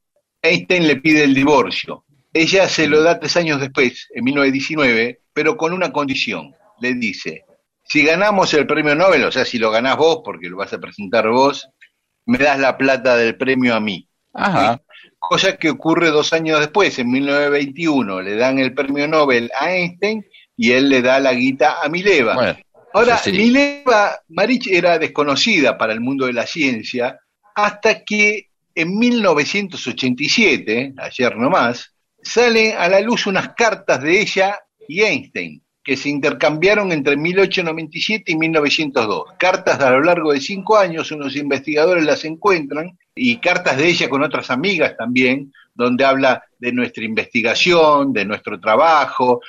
[0.42, 2.04] Einstein le pide el divorcio.
[2.34, 6.54] Ella se lo da tres años después, en 1919, pero con una condición.
[6.82, 7.46] Le dice,
[7.88, 10.80] si ganamos el premio Nobel, o sea, si lo ganás vos, porque lo vas a
[10.80, 11.70] presentar vos,
[12.26, 14.10] me das la plata del premio a mí.
[14.34, 14.82] Ajá.
[15.20, 20.26] Cosa que ocurre dos años después, en 1921, le dan el premio Nobel a Einstein
[20.58, 22.34] y él le da la guita a Mileva.
[22.36, 22.58] Bueno,
[22.94, 23.32] Ahora, sí.
[23.32, 27.20] Mileva Marich era desconocida para el mundo de la ciencia
[27.54, 35.02] hasta que en 1987, ayer nomás, salen a la luz unas cartas de ella y
[35.02, 39.34] Einstein que se intercambiaron entre 1897 y 1902.
[39.38, 44.10] Cartas a lo largo de cinco años, unos investigadores las encuentran y cartas de ella
[44.10, 49.42] con otras amigas también, donde habla de nuestra investigación, de nuestro trabajo.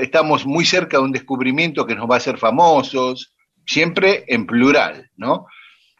[0.00, 3.32] Estamos muy cerca de un descubrimiento que nos va a hacer famosos,
[3.64, 5.46] siempre en plural, ¿no?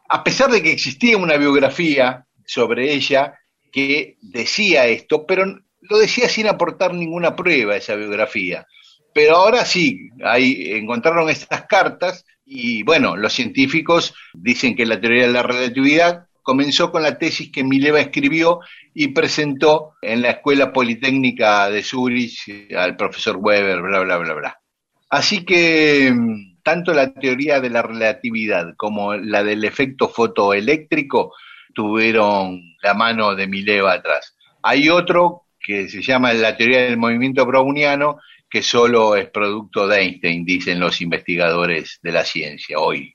[0.09, 3.39] A pesar de que existía una biografía sobre ella
[3.71, 5.45] que decía esto, pero
[5.83, 8.67] lo decía sin aportar ninguna prueba esa biografía.
[9.15, 15.29] Pero ahora sí, ahí encontraron estas cartas y bueno, los científicos dicen que la teoría
[15.29, 18.61] de la relatividad comenzó con la tesis que Mileva escribió
[18.93, 24.61] y presentó en la Escuela Politécnica de Zurich al profesor Weber, bla, bla, bla, bla.
[25.09, 31.33] Así que mm, tanto la teoría de la relatividad como la del efecto fotoeléctrico
[31.73, 34.37] tuvieron la mano de Mileva atrás.
[34.63, 38.19] Hay otro que se llama la teoría del movimiento browniano,
[38.55, 43.13] que solo es producto de Einstein, dicen los investigadores de la ciencia hoy.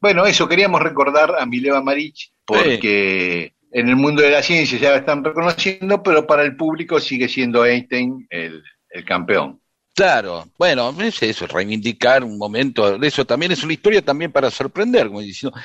[0.00, 4.90] Bueno, eso queríamos recordar a Mileva Marich, porque en el mundo de la ciencia ya
[4.90, 9.60] la están reconociendo, pero para el público sigue siendo Einstein el, el campeón.
[9.94, 14.50] Claro, bueno, es eso, reivindicar un momento, de eso también es una historia también para
[14.50, 15.56] sorprender, como diciendo,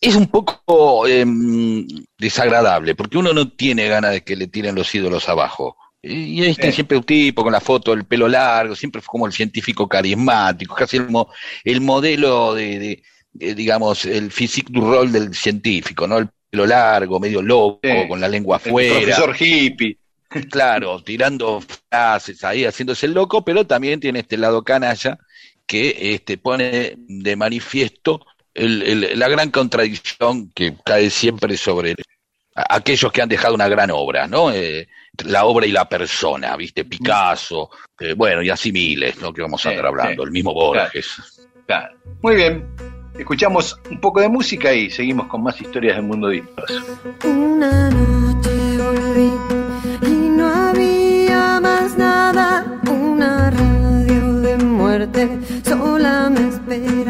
[0.00, 1.86] es un poco em,
[2.18, 5.76] desagradable, porque uno no tiene ganas de que le tiren los ídolos abajo.
[6.04, 6.72] Y Einstein Eh.
[6.72, 10.74] siempre un tipo con la foto, el pelo largo, siempre fue como el científico carismático,
[10.74, 11.28] casi el, mo-
[11.62, 16.18] el modelo de, de- de, digamos, el physique du rol del científico, ¿no?
[16.18, 18.08] El pelo largo, medio loco, Sí.
[18.08, 18.94] con la lengua El afuera.
[19.00, 19.96] profesor hippie.
[20.50, 25.18] Claro, tirando frases ahí, haciéndose el loco, pero también tiene este lado canalla
[25.66, 31.94] que este, pone de manifiesto el- el- la gran contradicción que cae siempre sobre
[32.54, 34.50] a- aquellos que han dejado una gran obra, ¿no?
[34.52, 34.88] Eh,
[35.24, 36.84] la obra y la persona, ¿viste?
[36.84, 39.32] Picasso, eh, bueno, y así miles, ¿no?
[39.32, 40.26] Que vamos a andar hablando, sí.
[40.26, 41.08] el mismo Borges.
[41.66, 41.96] Claro.
[42.22, 42.66] Muy bien.
[43.18, 46.82] Escuchamos un poco de música y seguimos con más historias del mundo disperso.
[47.24, 49.30] Una noche volví
[50.06, 52.80] y no había más nada.
[52.90, 55.28] Una radio de muerte
[55.62, 57.01] sola me esperaba.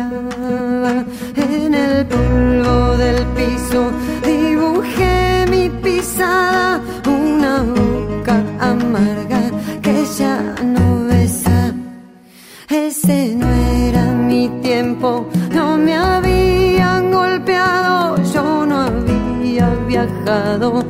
[15.03, 20.85] No me habían golpeado, yo no había viajado,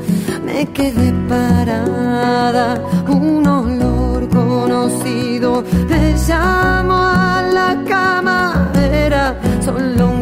[0.44, 9.34] me quedé parada, un olor conocido, me llamó a la cama, era
[9.64, 10.21] solo un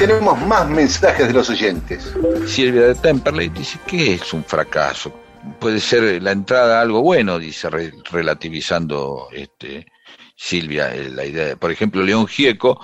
[0.00, 2.14] Tenemos más mensajes de los oyentes.
[2.46, 5.12] Silvia de Temperley dice que es un fracaso.
[5.58, 9.86] Puede ser la entrada a algo bueno, dice re- relativizando este,
[10.34, 11.56] Silvia eh, la idea.
[11.56, 12.80] Por ejemplo, León Gieco,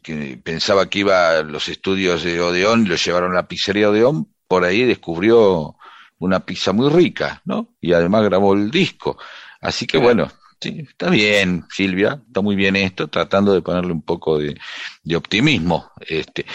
[0.00, 3.90] que pensaba que iba a los estudios de Odeón y lo llevaron a la pizzería
[3.90, 5.74] Odeón, por ahí descubrió
[6.20, 7.74] una pizza muy rica, ¿no?
[7.80, 9.18] Y además grabó el disco.
[9.60, 10.30] Así que bueno,
[10.60, 14.58] sí, está bien, Silvia, está muy bien esto, tratando de ponerle un poco de,
[15.02, 15.90] de optimismo.
[16.00, 16.46] Este,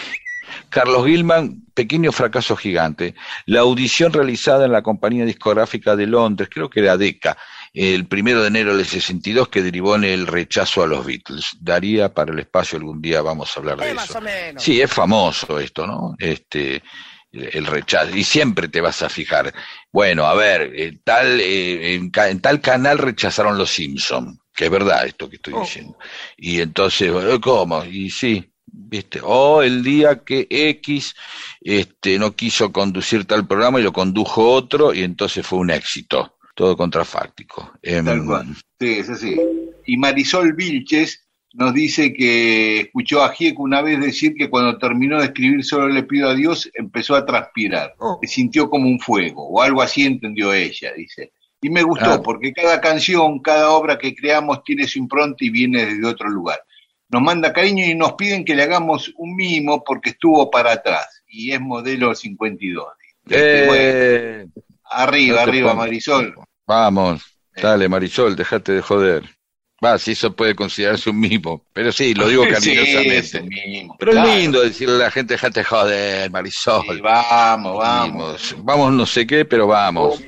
[0.68, 3.14] Carlos Gilman, pequeño fracaso gigante.
[3.46, 7.36] La audición realizada en la compañía discográfica de Londres, creo que era DECA,
[7.72, 11.56] el primero de enero del 62, que derivó en el rechazo a los Beatles.
[11.60, 14.18] Daría para el espacio algún día, vamos a hablar de eso.
[14.56, 16.14] Sí, es famoso esto, ¿no?
[16.18, 16.82] Este,
[17.32, 18.16] el rechazo.
[18.16, 19.52] Y siempre te vas a fijar.
[19.92, 25.06] Bueno, a ver, en tal, eh, en, tal canal rechazaron los Simpson, que es verdad
[25.06, 25.98] esto que estoy diciendo.
[26.36, 27.84] Y entonces, ¿cómo?
[27.84, 29.20] Y sí, ¿viste?
[29.22, 31.14] O el día que X
[31.60, 36.32] este, no quiso conducir tal programa y lo condujo otro y entonces fue un éxito.
[36.54, 37.72] Todo contrafáctico.
[37.82, 38.56] Em, Tal cual.
[38.80, 39.36] Sí, es así.
[39.84, 41.25] Y Marisol Vilches
[41.56, 45.88] nos dice que escuchó a Gieco una vez decir que cuando terminó de escribir Solo
[45.88, 50.04] le pido a Dios empezó a transpirar, que sintió como un fuego, o algo así
[50.04, 51.32] entendió ella, dice.
[51.62, 52.22] Y me gustó, Ah.
[52.22, 56.60] porque cada canción, cada obra que creamos tiene su impronta y viene desde otro lugar.
[57.08, 61.22] Nos manda cariño y nos piden que le hagamos un mimo porque estuvo para atrás,
[61.26, 62.86] y es modelo 52.
[63.24, 64.46] Este, bueno, eh,
[64.90, 65.86] arriba, no te arriba, pongas.
[65.86, 66.34] Marisol.
[66.66, 67.22] Vamos,
[67.62, 69.35] dale Marisol, dejate de joder.
[69.84, 73.42] Va, si eso puede considerarse un mimo, pero sí, lo digo cariñosamente.
[73.42, 74.28] mimo, pero claro.
[74.30, 76.82] es lindo decirle a la gente, dejate de joder, Marisol.
[76.88, 78.52] Sí, vamos, vamos.
[78.52, 78.56] Mimos.
[78.64, 80.18] Vamos no sé qué, pero vamos.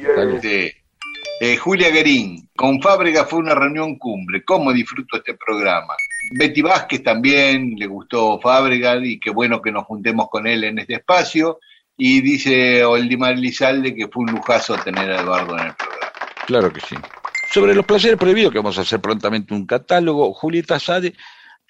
[0.43, 0.71] Sí.
[1.41, 4.45] Eh, Julia Guerín, con Fábrega fue una reunión cumbre.
[4.45, 5.95] ¿Cómo disfruto este programa?
[6.33, 10.81] Betty Vázquez también le gustó Fábrega y qué bueno que nos juntemos con él en
[10.81, 11.61] este espacio.
[11.97, 16.13] Y dice Oldimar Lizalde que fue un lujazo tener a Eduardo en el programa.
[16.47, 16.97] Claro que sí.
[17.51, 21.15] Sobre los placeres prohibidos, que vamos a hacer prontamente un catálogo, Julieta Sade,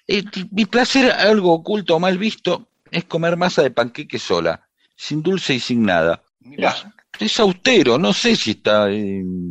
[0.07, 5.21] eh, mi placer algo oculto o mal visto es comer masa de panqueque sola, sin
[5.21, 6.23] dulce y sin nada.
[6.41, 6.75] Mirá,
[7.19, 8.89] Es austero, no sé si está...
[8.89, 9.49] En,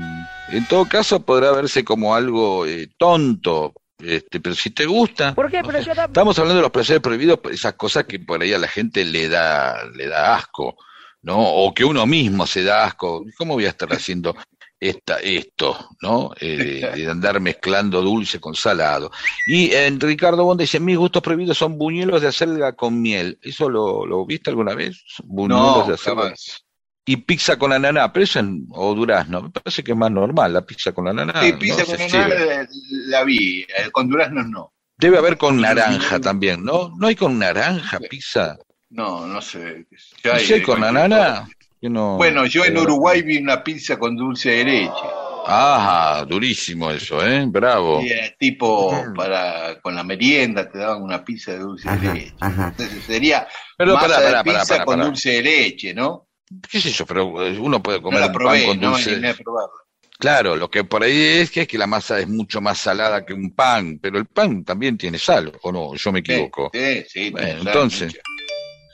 [0.48, 5.34] en todo caso podrá verse como algo eh, tonto, este, pero si te gusta...
[5.34, 5.62] ¿Por qué?
[5.62, 9.04] yo Estamos hablando de los placeres prohibidos, esas cosas que por ahí a la gente
[9.04, 10.76] le da, le da asco,
[11.22, 11.38] ¿no?
[11.38, 13.24] O que uno mismo se da asco.
[13.36, 14.36] ¿Cómo voy a estar haciendo
[14.80, 16.32] esta, esto, ¿no?
[16.40, 19.10] Eh, de andar mezclando dulce con salado.
[19.46, 23.38] Y en Ricardo Bond dice, mis gustos prohibidos son buñuelos de acelga con miel.
[23.42, 25.02] ¿Eso lo, lo viste alguna vez?
[25.24, 26.22] Buñuelos de no, acelga.
[26.22, 26.64] jamás.
[27.04, 30.52] Y pizza con ananá, pero eso en, o durazno, me parece que es más normal
[30.52, 31.42] la pizza con ananá.
[31.42, 32.68] Sí, pizza con ananá, eh,
[33.06, 34.74] la vi, eh, con duraznos no.
[34.98, 36.92] Debe haber con naranja también, ¿no?
[36.98, 38.58] ¿No hay con naranja pizza?
[38.90, 39.86] No, no sé.
[40.24, 41.48] ¿No hay sé, de con ananá?
[41.80, 45.04] Yo no- Bueno, yo en pero- Uruguay vi una pizza con dulce de leche.
[45.50, 47.44] Ah, durísimo eso, ¿eh?
[47.46, 48.02] Bravo.
[48.02, 52.34] Y era tipo para con la merienda te daban una pizza de dulce de leche.
[52.40, 56.28] Entonces sería Pero masa pará, de pará, pará, pizza pará, con dulce de leche, ¿no?
[56.70, 57.06] ¿Qué sé yo?
[57.06, 59.26] Pero eh, uno puede No comer la un probé, pan con no dulce.
[59.26, 59.72] a probarla.
[60.18, 63.24] Claro, lo que por ahí es que es que la masa es mucho más salada
[63.24, 65.94] que un pan, pero el pan también tiene sal, ¿o no?
[65.94, 66.70] Yo me equivoco.
[66.74, 68.06] Sí, sí, Bueno, tiene sal, entonces.
[68.14, 68.20] mucha.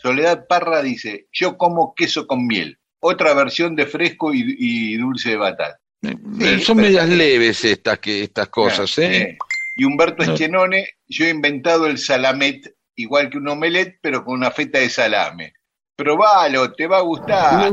[0.05, 5.31] Soledad Parra dice, yo como queso con miel, otra versión de fresco y, y dulce
[5.31, 5.78] de batata.
[6.02, 9.16] Eh, Sí, Son medias leves estas que estas cosas, ¿eh?
[9.22, 9.39] Eh,
[9.78, 10.35] Y Humberto No.
[10.35, 14.90] Eschenone, yo he inventado el salamet igual que un omelette, pero con una feta de
[14.90, 15.55] salame.
[15.97, 17.72] Probalo, te va a gustar.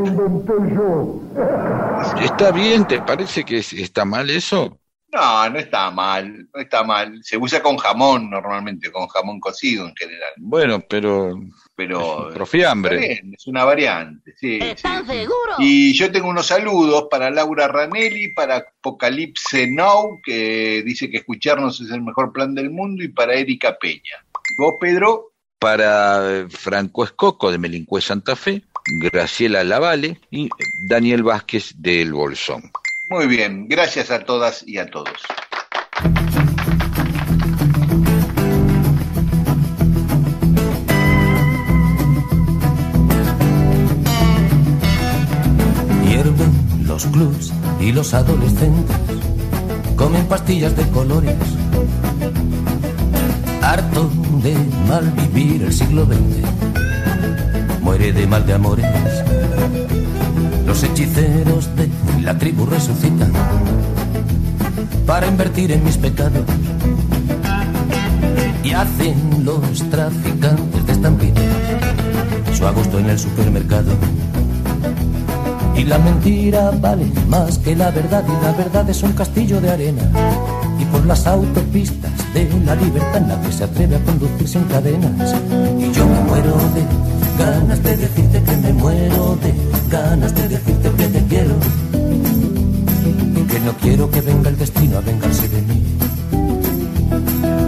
[2.19, 2.85] ¿Está bien?
[2.85, 4.79] ¿Te parece que es- está mal eso?
[5.13, 7.19] No, no está mal, no está mal.
[7.23, 10.31] Se usa con jamón normalmente, con jamón cocido en general.
[10.37, 11.37] Bueno, pero
[11.87, 12.95] Pero Es un profiambre.
[12.95, 14.59] está bien, es una variante, sí.
[14.61, 15.13] ¿Están sí.
[15.13, 15.55] seguros?
[15.59, 21.81] Y yo tengo unos saludos para Laura Ranelli, para Apocalipse Now, que dice que escucharnos
[21.81, 24.23] es el mejor plan del mundo, y para Erika Peña.
[24.57, 25.31] ¿Vos, Pedro?
[25.61, 28.63] para eh, Franco Escoco de Melincue Santa Fe,
[28.99, 30.49] Graciela Lavale y
[30.89, 32.71] Daniel Vázquez de El Bolsón.
[33.11, 35.21] Muy bien, gracias a todas y a todos.
[47.01, 48.95] Los clubs y los adolescentes
[49.95, 51.35] comen pastillas de colores.
[53.61, 54.09] Harto
[54.43, 54.55] de
[54.87, 58.85] mal vivir el siglo XX, muere de mal de amores.
[60.65, 61.89] Los hechiceros de
[62.21, 63.31] la tribu resucitan
[65.07, 66.43] para invertir en mis pecados.
[68.63, 71.43] Y hacen los traficantes de estampitas
[72.53, 73.91] su a gusto en el supermercado.
[75.81, 79.71] Y la mentira vale más que la verdad y la verdad es un castillo de
[79.71, 80.03] arena.
[80.77, 85.33] Y por las autopistas de la libertad nadie se atreve a conducir sin cadenas.
[85.79, 89.53] Y yo me muero de ganas de decirte que me muero de
[89.89, 91.55] ganas de decirte que te quiero.
[93.35, 95.81] Y que no quiero que venga el destino a vengarse de mí.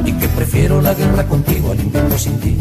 [0.06, 2.58] Y que prefiero la guerra contigo al invierno sin ti.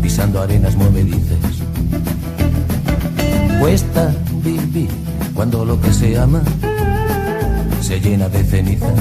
[0.00, 1.38] Pisando arenas movedizas.
[3.58, 4.14] Cuesta
[4.44, 4.88] vivir
[5.34, 6.42] cuando lo que se ama
[7.80, 8.92] se llena de ceniza.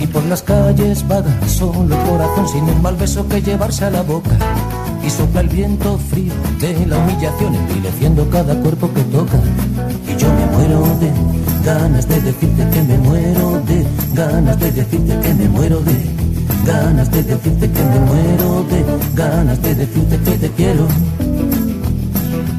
[0.00, 3.90] Y por las calles vaga solo el corazón sin un mal beso que llevarse a
[3.90, 4.36] la boca.
[5.04, 9.38] Y sopla el viento frío de la humillación envileciendo cada cuerpo que toca.
[10.08, 11.10] Y yo me muero de
[11.64, 16.21] ganas de decirte que me muero de ganas de decirte que me muero de
[16.64, 18.84] ganas de decirte que me muero de
[19.14, 20.86] ganas de decirte que te quiero.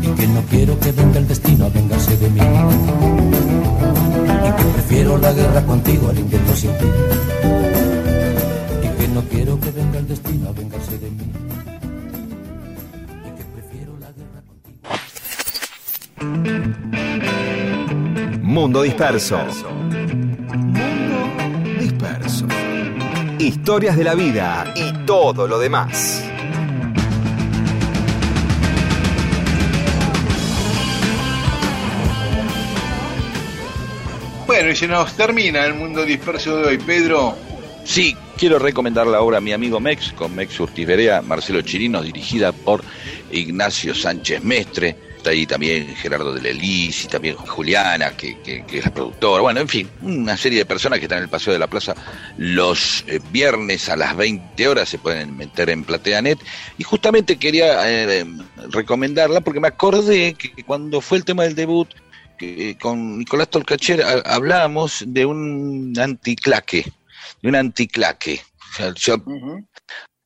[0.01, 2.41] Y que no quiero que venga el destino a vengarse de mí.
[4.47, 6.85] Y que prefiero la guerra contigo al invierno sin ti.
[8.83, 11.31] Y que no quiero que venga el destino a vengarse de mí.
[13.27, 14.89] Y que prefiero la guerra contigo.
[18.43, 19.37] Mundo Disperso.
[23.43, 26.23] Historias de la vida y todo lo demás.
[34.47, 36.77] Bueno, y se nos termina el mundo disperso de hoy.
[36.77, 37.35] Pedro,
[37.83, 42.53] Sí, quiero recomendar la obra Mi amigo Mex, con Mex Urtiz Berea, Marcelo Chirino, dirigida
[42.53, 42.81] por
[43.29, 44.95] Ignacio Sánchez Mestre.
[45.25, 48.37] Ahí también Gerardo de Lelis y también Juliana, que,
[48.71, 49.41] es la productora.
[49.41, 51.95] Bueno, en fin, una serie de personas que están en el Paseo de la Plaza
[52.37, 56.39] los eh, viernes a las 20 horas, se pueden meter en PlateaNet.
[56.77, 58.25] Y justamente quería eh,
[58.69, 61.87] recomendarla porque me acordé que cuando fue el tema del debut,
[62.39, 66.91] eh, con Nicolás Tolcacher ha- hablábamos de un anticlaque,
[67.41, 68.41] de un anticlaque.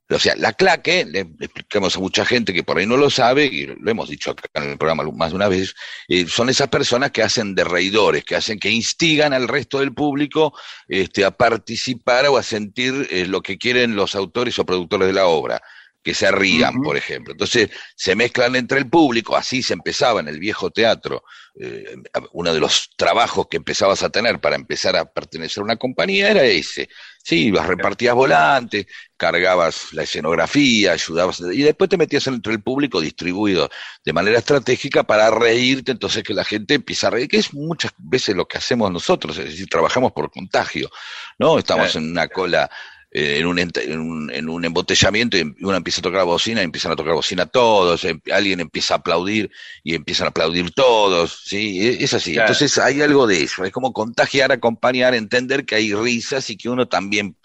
[0.10, 3.46] O sea, la claque, le explicamos a mucha gente que por ahí no lo sabe,
[3.46, 5.76] y lo hemos dicho acá en el programa más de una vez,
[6.08, 9.94] eh, son esas personas que hacen de reidores, que hacen, que instigan al resto del
[9.94, 10.54] público
[10.88, 15.14] este, a participar o a sentir eh, lo que quieren los autores o productores de
[15.14, 15.62] la obra,
[16.02, 17.34] que se rían, por ejemplo.
[17.34, 21.26] Entonces, se mezclan entre el público, así se empezaba en el viejo teatro,
[21.60, 21.98] eh,
[22.32, 26.32] uno de los trabajos que empezabas a tener para empezar a pertenecer a una compañía
[26.32, 26.88] era ese.
[27.28, 28.86] Sí, ibas, repartías volantes,
[29.18, 33.70] cargabas la escenografía, ayudabas, y después te metías entre el público distribuido
[34.06, 37.91] de manera estratégica para reírte, entonces que la gente empieza a reír, que es muchas
[37.98, 40.90] veces lo que hacemos nosotros, es decir, trabajamos por contagio,
[41.38, 41.60] ¿no?
[41.60, 42.72] Estamos en una cola
[43.18, 46.91] en, un, en, un, en un embotellamiento y uno empieza a tocar bocina y empiezan
[46.91, 49.49] a tocar bocina todos, em- alguien empieza a aplaudir
[49.84, 51.80] y empiezan a aplaudir todos, ¿sí?
[51.88, 52.34] E- Es así.
[52.34, 52.48] Claro.
[52.52, 56.69] Entonces hay algo de eso, es como contagiar, acompañar, entender que hay risas y que
[56.69, 57.35] uno también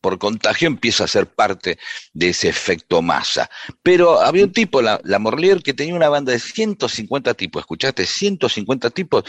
[0.00, 1.78] por contagio empieza a ser parte
[2.12, 3.48] de ese efecto masa.
[3.82, 8.04] Pero había un tipo, la, la Morlier, que tenía una banda de 150 tipos, ¿escuchaste?
[8.04, 9.22] 150 tipos,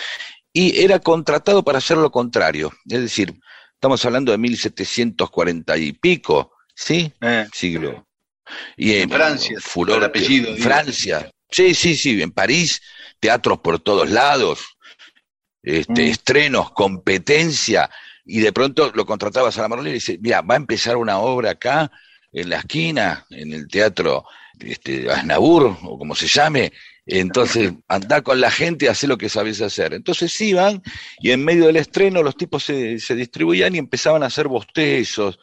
[0.54, 2.72] y era contratado para hacer lo contrario.
[2.90, 3.34] Es decir,
[3.84, 7.12] Estamos hablando de 1740 y pico, ¿sí?
[7.20, 8.08] Eh, Siglo.
[8.78, 10.64] Y En Francia, furor, el apellido, digo.
[10.64, 11.30] Francia.
[11.52, 12.82] Sí, sí, sí, en París,
[13.20, 14.62] teatros por todos lados,
[15.62, 16.12] este, Mm.
[16.12, 17.90] estrenos, competencia,
[18.24, 21.52] y de pronto lo contratabas a la y dice, mira, va a empezar una obra
[21.52, 21.92] acá,
[22.32, 24.24] en la esquina, en el teatro
[24.62, 26.72] este, Asnabur, o como se llame,
[27.06, 29.94] entonces anda con la gente, hace lo que sabes hacer.
[29.94, 30.82] Entonces iban,
[31.20, 35.40] y en medio del estreno los tipos se, se distribuían y empezaban a hacer bostezos,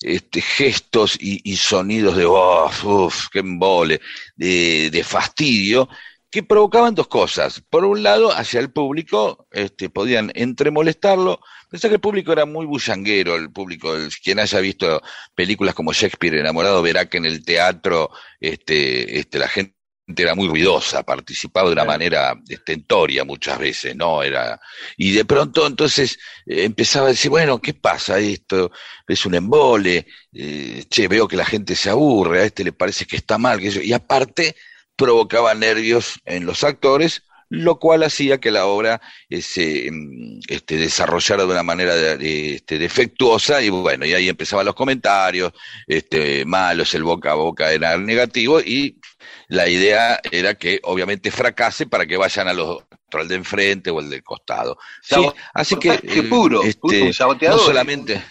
[0.00, 4.00] este, gestos y, y sonidos de "Uf, uf, qué embole,
[4.36, 5.88] de, de fastidio,
[6.30, 7.62] que provocaban dos cosas.
[7.70, 11.38] Por un lado, hacia el público, este, podían entre molestarlo,
[11.70, 15.00] pensé que el público era muy bullanguero, el público, el- quien haya visto
[15.34, 18.10] películas como Shakespeare enamorado verá que en el teatro
[18.40, 19.73] este, este, la gente
[20.06, 24.22] era muy ruidosa, participaba de una manera estentoria muchas veces, ¿no?
[24.22, 24.60] Era,
[24.96, 28.70] y de pronto entonces eh, empezaba a decir, bueno, ¿qué pasa esto?
[29.08, 33.06] Es un embole, eh, che, veo que la gente se aburre, a este le parece
[33.06, 34.54] que está mal, que eso, y aparte
[34.96, 40.76] provocaba nervios en los actores, lo cual hacía que la obra eh, se mm, este,
[40.76, 45.52] desarrollara de una manera de- este, defectuosa y bueno, y ahí empezaban los comentarios,
[45.86, 48.98] este, malos, el boca a boca era negativo y
[49.48, 52.84] la idea era que obviamente fracase para que vayan a los
[53.18, 54.78] al de enfrente o el del costado.
[55.00, 57.04] Sí, así que sabotaje eh, puro, este,
[57.48, 58.22] no solamente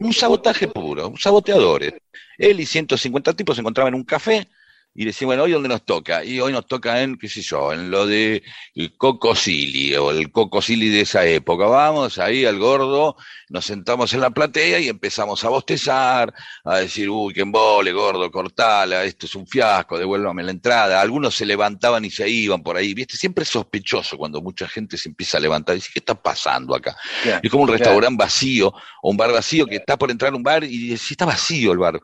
[0.00, 1.94] un sabotaje puro, un saboteadores.
[2.38, 4.48] Él y 150 tipos se encontraban en un café
[4.94, 6.22] y decían, bueno, hoy dónde nos toca?
[6.22, 8.42] Y hoy nos toca en, qué sé yo, en lo de
[8.74, 11.64] el Coco Silly o el Coco Silly de esa época.
[11.64, 13.16] Vamos ahí al gordo,
[13.48, 18.30] nos sentamos en la platea y empezamos a bostezar, a decir, uy, qué embole, gordo,
[18.30, 21.00] cortala, esto es un fiasco, devuélvame la entrada.
[21.00, 23.16] Algunos se levantaban y se iban por ahí, ¿viste?
[23.16, 26.74] Siempre es sospechoso cuando mucha gente se empieza a levantar y dice, ¿qué está pasando
[26.74, 26.94] acá?
[27.22, 27.82] Claro, Es como un claro.
[27.82, 31.14] restaurante vacío o un bar vacío que está por entrar a un bar y si
[31.14, 31.98] está vacío el bar.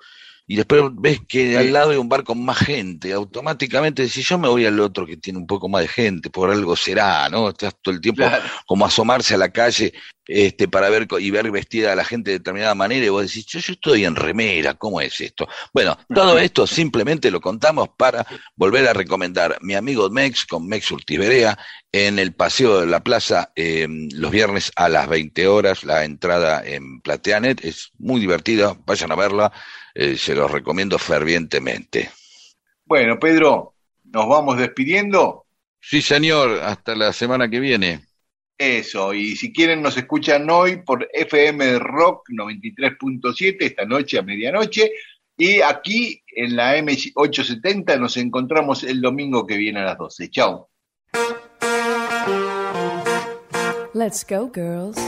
[0.51, 4.39] Y después ves que al lado hay un bar con más gente, automáticamente decís, yo
[4.39, 7.51] me voy al otro que tiene un poco más de gente, por algo será, ¿no?
[7.51, 8.43] Estás todo el tiempo Claro.
[8.67, 9.93] como asomarse a la calle
[10.29, 13.47] este, para ver y ver vestida a la gente de determinada manera y vos decís,
[13.47, 15.49] yo, yo estoy en remera, ¿cómo es esto?
[15.73, 20.91] Bueno, todo esto simplemente lo contamos para volver a recomendar mi amigo Mex con Mex
[20.91, 21.59] Urtiberea
[21.91, 26.63] en el Paseo de la Plaza eh, los viernes a las 20 horas, la entrada
[26.65, 29.53] en Plateanet, es muy divertida, vayan a verla,
[29.95, 32.11] eh, se los recomiendo fervientemente.
[32.85, 33.75] Bueno, Pedro,
[34.05, 35.47] nos vamos despidiendo.
[35.81, 38.08] Sí, señor, hasta la semana que viene.
[38.59, 44.91] Eso, y si quieren nos escuchan hoy por FM Rock 93.7 esta noche a medianoche
[45.37, 50.31] y aquí en la M870 nos encontramos el domingo que viene a las 12.
[50.31, 50.69] Chao.
[53.95, 54.99] Let's go, girls.